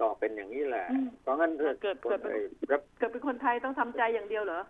[0.00, 2.40] ก็เป็นอย่างนี้แหละอืมเพราะงั้นเกิดเกิดคนเกิดเป็นไอ้
[2.72, 4.60] รับเกิดเป็นคนไทยต้องทำใจอย่างเดียวเหรอ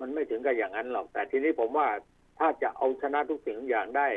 [0.00, 1.88] มันไม่ถึงกับอย่างนั้นหรอก แต่ทีนี้ผมว่า
[2.38, 4.08] ถ้าจะเอาชนะทุกสิ่งทุกอย่างได้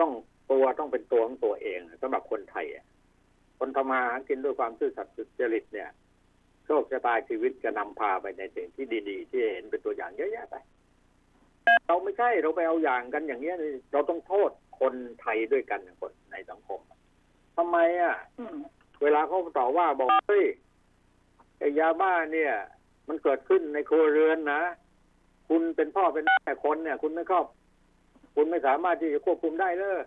[0.00, 0.12] ต้อง
[0.50, 2.84] ตัวต้องเป็นตัวของตัวเองสำหรับคนไทยอะ
[3.58, 5.90] คนทำมาหากินด้วยความซื่อสัตย์สุจริตเนี่ย
[6.66, 10.56] โชคชะตาชีวิตจะนำพาไปในสิ่งที่ดีๆ ที่เห็นเป็นตัวอย่างเยอะแยะไป
[11.86, 14.50] เราไม่ใช่เราไปเอาอย่างกันอย่างเงี้ยนี่เราต้องโทษ
[14.80, 16.80] คนไทยด้วยกันคนในสังคม
[17.56, 18.56] ทำไมอะอืม
[19.02, 20.46] เวลาเขาต่อว่าบอกเฮ้ย
[21.58, 22.52] ไอ้ยาบ้าเนี่ย
[23.08, 24.62] มันเกิดขึ้นในครัวเรือนนะ
[25.48, 27.46] คุณเป็นพ่อเป็นแม่คนเนี่ย คุณไม่ครอบ
[28.34, 29.98] คุณไม่สามารถที่จะควบคุมได้เลย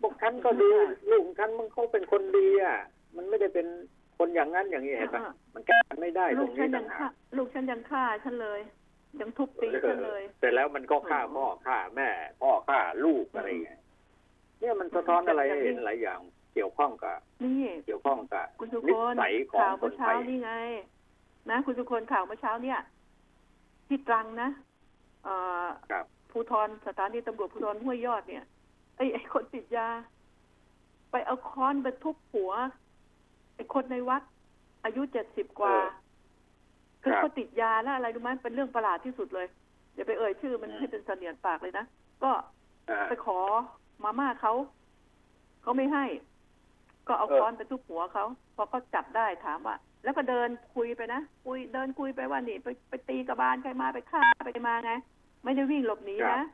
[0.00, 0.70] พวกฉันก็ดี
[1.10, 2.76] ลูกของฉันมันเขาเป็นคนดีอะ
[3.16, 3.66] มันไม่ได้เป็น
[4.18, 8.60] คนอย่างนั้นอย่างนี้เห็นปะอ่ามันแก้กันไม่ได้ตลูรกงฉันี้นยัต่างงฆ่าหากลูกฉันยังฆ่าฉันเลย
[9.20, 12.08] ยังทุบตีฉันเลยเสร็จแล้วมันก็ฆ่าพ่อฆ่าแม่
[12.42, 13.78] พ่อฆ่าลูกอะไรอย่างเงี้ย
[14.60, 16.20] เนี่ยมันสะท้อนอะไรให้เห็นหลายอย่าง
[16.54, 20.52] เกี่ยวข้องกับนี่เกี่ยวข้องกับคุณสุนิคนสัยของข่าวคเมื่นอไทเช้ายนี่ไง
[21.50, 22.78] นะ คุณสุคนข่าวเมื่อเช้าเนี่ย
[23.88, 24.48] ที่ตรังนะ
[25.24, 28.44] เอ่อครับภูทรสถานีตำรวจภูธรห้วยยอดเนี่ย
[28.96, 29.88] ไอ้ไอ้คนติดยา
[31.10, 32.70] ไปเอาค้อนไปทุบหัวไอ้
[33.74, 34.22] คนในวัด
[34.84, 35.88] อายุเจ็ดสิบกว่าเออ
[37.02, 39.46] คือครับเขาติดยาแล้วอะไรรู้ไหมเป็นเรื่องประหลาดที่สุดเลย
[39.94, 41.84] อย่าไปเอ่ยชื่อมันอืมให้เป็นเสนียดปากเลยนะ
[42.22, 42.30] ก็
[42.88, 43.38] อ่าไปขอ
[44.04, 44.52] มาม่าเขา
[45.62, 46.04] เขาไม่ให้
[47.08, 48.24] ก็เอาเออค้อนไปทุบหัวเขา
[48.56, 54.92] พอเขาจับได้ถามว่าแล้วก็เดินคุยไปนะคุยเดินคุยไปว่านี่ไปไปตีกระบาลใครมาไปฆ่าไปมาไง
[55.44, 56.46] ไม่ได้วิ่งหลบหนีครันะบ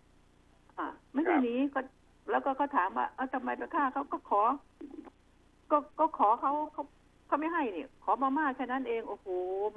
[0.78, 1.80] อ่า ไม่ได้ครับหนีก็
[2.30, 4.42] แล้วก็เขาถามว่าเอ้าทำไมไปฆ่าเขาก็ขอ
[5.70, 6.82] ก็ก็ขอเขาเขา
[7.26, 9.26] เขาไม่ให้นี่ขอมาม่าแค่นั้นเองโอ้โห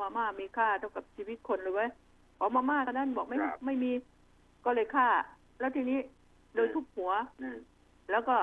[0.02, 1.90] มาม่ามีค่าเท่ากับชีวิตคนเลยเว้ย
[2.38, 3.92] ขอมาม่าแค่นั้นบอกไม่ครับ ไม่มี
[4.66, 5.08] ก็เลยฆ่า
[5.60, 6.00] แล้วทีนี้
[6.56, 7.12] โดยทุบหัว
[7.42, 7.58] อืม
[8.12, 8.36] แล้วก็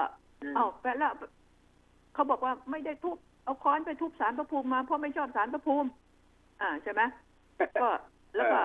[0.43, 1.13] อืม เอ้าแปะแล้ว
[2.15, 5.89] เขาบอกว่าไม่ได้ทุบเอาค้อนไปทุบสารพระภูมิมาเพราะไม่ชอบสารพระภูมิ
[6.61, 7.03] อ่าใช่ไหม
[7.81, 7.89] ก็
[8.37, 8.61] แล้วก็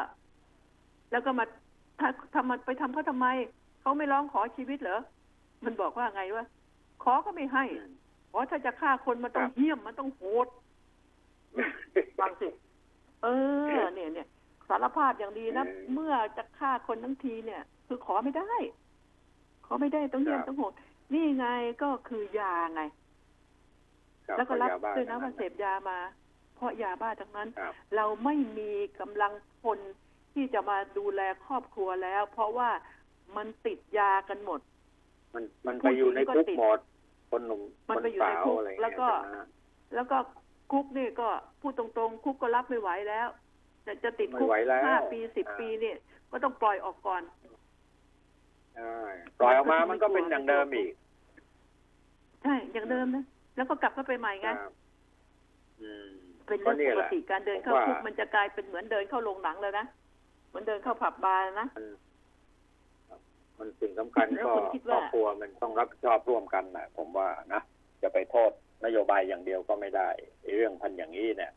[1.12, 1.46] แล้วก็มา
[2.00, 3.28] ถ้าทำมันไปทำเขาทำไม
[3.82, 5.00] เขาไม่ร้องขอชีวิตเหรอ
[5.66, 6.46] มันบอกว่าไงวะ
[7.04, 7.64] ขอก็ไม่ให้
[8.32, 10.48] ขอถ้าจะฆ่าคนมันต้องครับเหี้ยมมันต้องโหด
[12.20, 12.48] ฟังสิ
[13.24, 13.28] เอ
[13.64, 14.28] อ เนี่ยเนี่ย
[14.70, 18.52] สารภาพอย่างดีนะเออเมื่อจะฆ่าคนทั้งทีเนี่ย คือขอไม่ได้
[19.66, 20.74] ขอไม่ได้ต้องเยี่ยมครับต้องโหด
[21.14, 21.48] นี่ไง
[21.84, 22.82] ก็คือยาไง
[24.28, 25.98] ครับแล้วก็รับยาบ้าด้วยนะทั้งว่าเสพยามา
[26.56, 29.80] เพราะยาบ้าทั้งนั้นครับเราไม่มีกำลังพล
[30.34, 32.70] ที่จะมาดูแลครอบครัวแล้ว เพราะว่า
[33.36, 34.60] มันติดยากันหมด
[35.34, 36.80] มันมันไปอยู่ในคุกหมด
[37.30, 39.40] คนหนุ่มมันคนไปอยู่ในสาวคุกอะไรอย่างแล้เงี้วยก็ใช่ไหม
[39.96, 40.18] แล้วก็
[40.72, 41.30] คุกนี่ก็
[41.62, 43.28] พูดตรงๆ คุกก็รับไม่ไหวแล้ว
[43.86, 45.98] จะจะติดคุกไม่ไหวแล้วห้าปีสิบอ่าปีเนี่ย
[46.32, 47.22] ก็ต้องปล่อยออกก่อน
[48.76, 48.96] ใช่
[49.40, 50.92] ปล่อยออกมามันก็เป็นอย่างเดิมอีก
[52.44, 53.24] ใช่อย่างเดิมนะ
[53.56, 54.74] แล้วก็กลับเข้าไปใหม่ไงครับ
[55.82, 56.08] อืม
[56.48, 59.86] เป็นเรื่องก็นี่ปแหกละติการเดินเข้าผมว่าคุกมันจะกลายเป็นเหมือนเดินเข้าโรงหนังเลยนะ
[60.50, 61.68] เหมือนเดินเข้าผับบาร์นะ
[63.60, 67.62] มันมันสิ่งสำคัญแล้วก็คุณคิดครว่าอบครัวมันต้องรับผิดชอบร่วมกันนะผมว่านะ
[68.02, 68.52] จะไปโทษ
[68.86, 70.10] นโยบายอย่างเดียวก็ไม่ได้
[70.42, 71.52] ไอ้เรื่องพันอย่างนี้เนี่ย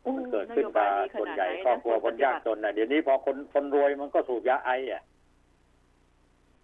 [0.00, 5.02] โอ้มันเกิดขึ้นโยกับายบดีขคนนาดใหญ่ไหนครอบนะครัวคนยากจนนะเดี๋ยวนี้พอคนคนรวยมันก็สูบยาไออะ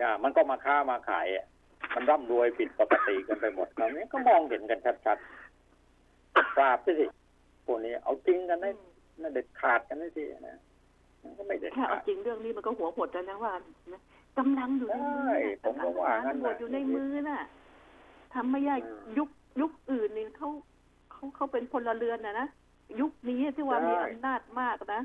[0.00, 1.46] จ้ามันก็มาค้ามาขายอะ
[1.94, 7.06] มันร่ำรวยผิดปกติกันไปหมดตอนนี้ก็มองเห็นกันชัดๆปราบไปสิ
[7.64, 8.70] พวกนี้เอาจริงกันได้
[9.20, 10.58] น่าเด็ดขาดกันได้สินะมัน
[11.38, 13.52] ก็ไม่เด็ดแค่ขาเอาดจริงเรื่องนี้มันก็หัวหดแล้วนะว่า
[13.92, 14.00] นะ
[14.38, 17.40] กำลังอยู่ในมือใช่น่ะผมก็ว่างั้นตำรวจน่ะอยู่ในมือน่ะ
[18.34, 19.28] ทำไม่ได้อืมยุค
[19.60, 20.48] ยุคอื่นนี่เขา
[21.12, 22.48] เขาเขาเป็นพลเรือนนะนะ
[23.00, 25.02] ยุคนี้ที่ว่าใช่มีอำนาจมากนะ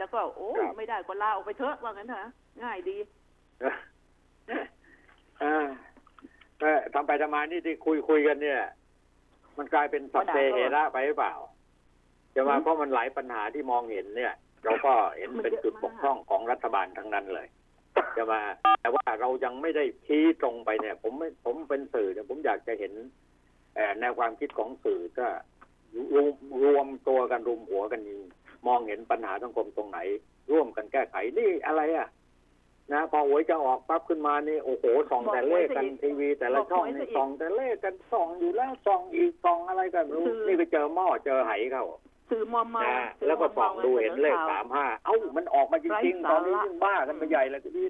[0.00, 2.30] แล้วก็ โอ้ครับไม่ได้ก็ลาออกไปเถอะว่างั้นนะ
[2.62, 2.96] ง่ายดี
[5.42, 5.66] อ่า
[6.60, 8.60] เออทำไปทำมานี่ที่คุยคุยกันเนี่ย
[9.58, 11.34] มันกลายเป็นสัพเพเหระไปหรือเปล่า
[12.34, 17.48] จะมาอืมเพราะมันหลายปัญหาที่มองเห็นเนี่ย เราก็เห็นมันเป็นเยอะจุดมากบกพร่องของรัฐบาลทั้งนั้นเลย
[18.16, 18.40] จะมา
[18.80, 22.92] แต่ว่าเรายังไม่ได้ชี้ตรงไปเนี่ย ผมไม่ผมเป็นสื่อเนี่ยผมอยากจะเห็น
[23.74, 25.26] เอ่อแนวความคิดของสื่อก็
[26.14, 26.34] รวม
[26.64, 28.00] รวมตัวกันรุมหัวกัน
[28.66, 29.98] มองเห็นปัญหาสังคมตรงไหน
[30.52, 32.08] ร่วมกันแก้ไขนี่อะไรอะ
[32.92, 41.84] นะพอหวยจะออกปั๊บขึ้นมานี่โอ้โหส่องแต่เลขกันทีวี แต่ละช่องนี่ส่องแต่เลขกันส่องอยู่แล้วส่องอีกส่องอะไรกันไม่รู้นี่ไปเจอหม้อเจอไหเข้า
[42.30, 47.86] สื่อมอมเมานะสื่แล้วก็ส่องมมดูเห็นเลขข่วสามห้าเอ้ามันออกมาจริงๆตอนนี้ยิ่งบ้ากันไปใหญ่เลยทีนี้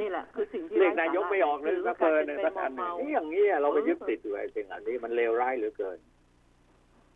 [0.00, 5.98] นี่แหละคือสิ่งที่เลขไร้นายกสระไม่ออกเลยสื่สักเกินลายสักอันหป็นึ่งไปมอมนี่เมาอย่างนี้ยเราไปเออยึดติดอยู่ไอ้สิ่งอันนี้มันเลวร้ายเหลือเกิน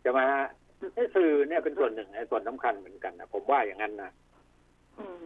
[0.05, 0.47] จะมาฮะ
[0.95, 4.11] ไอ้สื่อเนี่ยเป็นส่วนหนึ่งไอ้ส่วนสำคัญเหมือนกันนะผมว่าอย่างนั้นนะ
[4.99, 5.23] อืม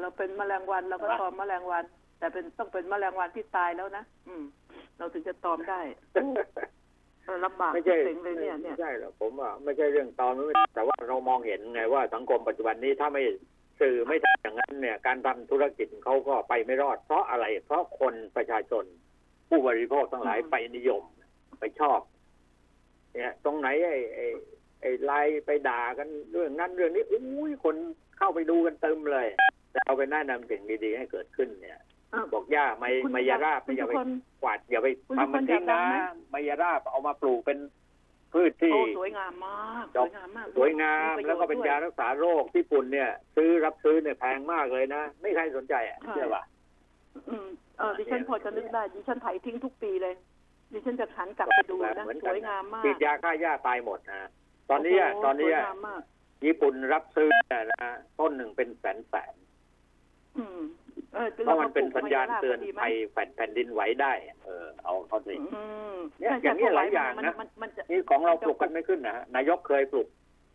[0.00, 1.84] เราเป็นแมลงวันเราก็ตอมแมลงวัน
[2.18, 4.44] แต่เป็นต้องเป็นแมลงวันที่ตายแล้วนะอืม
[4.98, 5.80] เราถึงจะตอมได้
[6.12, 6.24] โอ้
[7.44, 13.22] ลำบากไม่ใช่เซ็งเลยเนี่ยเนี่ย ไม่ใช่หรอกผมว่าไม่ใช่เรื่องตอนไม่แต่ว่าเรามองเห็นไงว่าสังคมปัจจุบันนี้ถ้าไม่
[13.80, 18.84] สื่อไม่ทำอย่างนั้นเนี่ย การทำธุรกิจเขาก็ไปไม่รอด เพราะอะไร เพราะคนประชาชน
[19.48, 21.02] ผู้บริโภคทั้งหลายอืม ไปนิยม
[21.60, 22.00] ไปชอบ
[23.14, 24.26] เนี่ย ตรงไหนไอ้ไอ้
[24.80, 27.76] ไอ้ไลน์ไปด่ากันเรื่องนั้นเรื่องนี้อุ้ยคน
[28.18, 29.28] เข้าไปดูกันเต็มเลย
[29.72, 31.78] แต่เอาไปแนะนำสิ่งดีๆให้เกิดขึ้นเนี่ย
[32.14, 34.08] อ้าวบอกย่าไม่คุณไม่ยาราบคุณอย่าทุไปกคน
[34.42, 35.96] กวาดอย่าไปคุณทุกทำมันคนทิ้งอยากดันะงไหม
[36.30, 37.58] ไมยาราบเอามาปลูกเป็น
[38.32, 46.42] พืชที่ โอ้สวยงามมากดสอก วยงามมากสวยงามประโชแล้วก็เป็นด้วยยารักษาโรคญี่ปุ่นเนี่ย ซื้อรับซื้อเนี่ยแพงมากเลยนะ ไม่ใครสนใจอะใช่ เชื่อป่ะ
[47.28, 47.48] อืม
[47.78, 50.14] เออดิฉันพอจะนึกได้ดิฉันไถทิ้งทุกปีเลย
[50.72, 54.28] ดิฉันจะหันกลับไปดูนะเหมือนสกันวยงามมากฉีดยาฆ่าหญ้าตายหมดนะ
[54.70, 56.02] ตอนนี้อะโโหตอนนี้สวยอะงามมาก
[56.44, 57.88] ญี่ปุ่นรับซื้อเนี่ยนะ
[58.18, 59.34] ต้นหนึ่งเป็นแสนแสน
[60.38, 60.60] อืม
[61.14, 64.12] เออเพราะมันเป็นสัญญาณเตือนดีไหมภัยแผ่นแผ่นดินไหวได้
[64.44, 65.62] เออเอาเขาสิอื
[65.94, 70.08] มเนี่ยใช่อย่างนี้หลายอย่างมันะมันมันจะนี่ของเรามันจะปลูกกันไม่ขึ้นนะฮะนายกเคยปลูก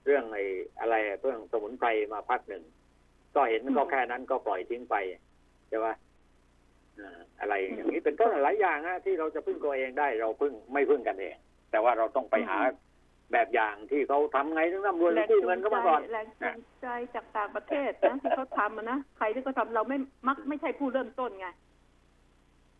[0.06, 0.44] เรื่องไอ้
[0.80, 2.64] อะไรเรื่องสมุนไพรมาพักหนึ่ง
[3.36, 4.96] ก็เห็นก็แค่นั้นก็ปล่อยทิ้งไป
[5.70, 5.88] ใช่ไหม
[7.00, 11.36] อ่าอะไรอย่างนี้เป็นต้นหลายอย่างนะที่เราจะพึ่งตัวเองได้เราพึ่งไม่พึ่งกันเอง
[11.72, 12.60] แต่ว่าเราต้องไปหา
[13.32, 19.97] แบบอย่างที่เขาทำไงถึงร่ำรวยแรงกู้จูเงินงก็ใจมาก่อนแรงจูงใจจากต่างประเทศนะที่เขาทำอะนะใครที่เขาทำเราไม่
[20.28, 21.47] มักไม่ใช่ผู้เริ่มต้นไง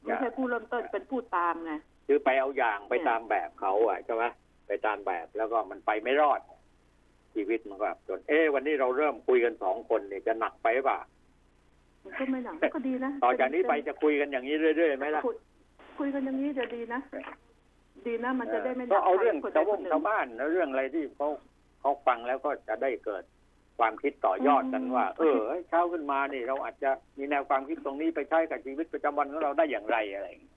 [0.04, 1.74] ไม่ใช่ผู้เริ่มต้นเป็นผู้ตามไง
[2.08, 4.24] คือไปเอาอย่างไปเนี่ยตามแบบเขาอะใช่ไหม
[4.68, 6.42] ไปตามแบบแล้วก็มันไปไม่รอด
[7.34, 11.00] ชีวิตมันก็แบบจนเอ๊ะวันนี้เราเริ่มคุยกันสองคนเนี่ยจะหนักไปหรือเปล่า
[12.04, 15.36] มันก็ไม่หนักก็ดีนะต่อจากนี้ไปจะคุยกันอย่างนี้เรื่อยๆไหมล่ะคุย
[16.00, 17.00] คุยกันอย่างนี้จะดีนะ
[18.08, 21.28] ดีนะมันจะได้ไม่หนัก็กเอาเรื่องใคคนใดชาวคบ้านนหนึ่ชาวบ้านแล้วเรื่องอะไรที่เขา
[21.82, 23.24] เขาฟังแล้วก็จะได้เกิด
[23.80, 30.56] ความคิดต่อยอดกันว่า เออเฮ้ยเช้าขึ้นมานี่เราอาจจะมีแนวความคิดตรงนี้ไปใช้กับชีวิตประจำวันของเราได้อย่างไรอะไรอย่างเงี้ย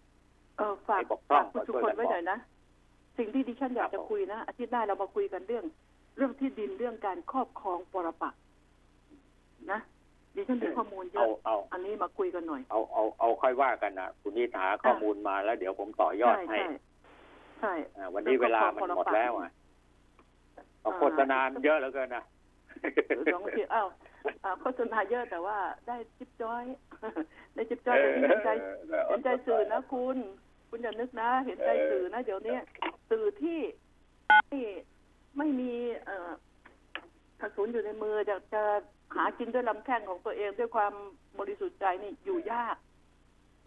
[0.58, 2.38] เออฝากให้บกพร่อฝางกคุณทุกก็คช่วยกันนไว้หน่อยนะ
[3.18, 5.64] สิ่งที่ดิฉันอยากจะคุยนะอาทิตย์หน้าเรามาคุยกันเรื่อง
[6.16, 8.40] เรื่องที่ดินเรื่องการครอบครองปรปักษ์
[9.72, 9.80] นะ
[10.34, 16.60] ดิฉันมีข้อมูลเยเอาอะเอาอันนี้มาคุยกันหน่อย เอาเอาเอาค่อยว่ากันนะคุณนิดหาข้อมูลมาแล้วเดี๋ยวผมต่อยอดใช่ให้
[17.60, 19.50] ใช่ใช่อ่าวันนี้เวลามันหมดแล้วอะ
[20.80, 22.24] เอาโฆษณาเยอะเหลือเกินนะ
[23.34, 23.88] สองทีอ้าว
[24.44, 26.64] อ่าโฆษณาเยอะแต่ว่าได้จิ๊บจ้อย
[27.54, 28.50] ได้จิ๊บจ้อยแต่ที่เห็นใจ
[29.08, 30.16] เห็นใจสื่อนะคุณ
[30.70, 32.56] คุณอย่านึกนะ เห็นใจสื่อนะ เดี๋ยวนี้
[33.10, 33.58] สื่อที่
[34.28, 34.60] ไม่
[35.38, 35.72] ไม่มี
[36.04, 36.30] เอ่อ
[37.40, 38.62] กระสุนอยู่ในมือจะจะ
[39.16, 40.92] หากินด้วยลำแข้งของตัวเองด้วยความ
[41.38, 42.76] บริสุทธิ์ใจนี่อยู่ยาก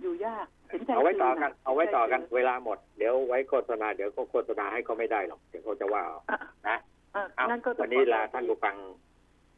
[0.01, 6.19] อยู่ยากเห็นใจเอาไว้ต่อสื่กันนะเอาไว้ต่อกันห็ใจสื่เวลาหมด เดี๋ยวไว้โฆษณา เดี๋ยวก็โฆษณาให้เขาไม่ได้หรอก เดี๋ยวเขาจะว่าเอา
[6.67, 6.77] นะ
[7.15, 8.75] อะเอานั่นก็ต้องวันนี้ลาขอท่านผู้ฟัง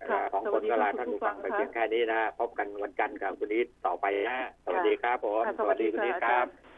[0.10, 6.52] ค่ะเอ่อของสควันสดีก็ลาค่ะท่านคุณผู้ฟังผู้ฟังไปค่ะเพียงแค่นี้นะ พบกันวันจันทร์กับคุณนิดต่อไปนะ สวัสดีครับผมค่ะสวัสดีคุณค่ะนิดอาคจารัรบย์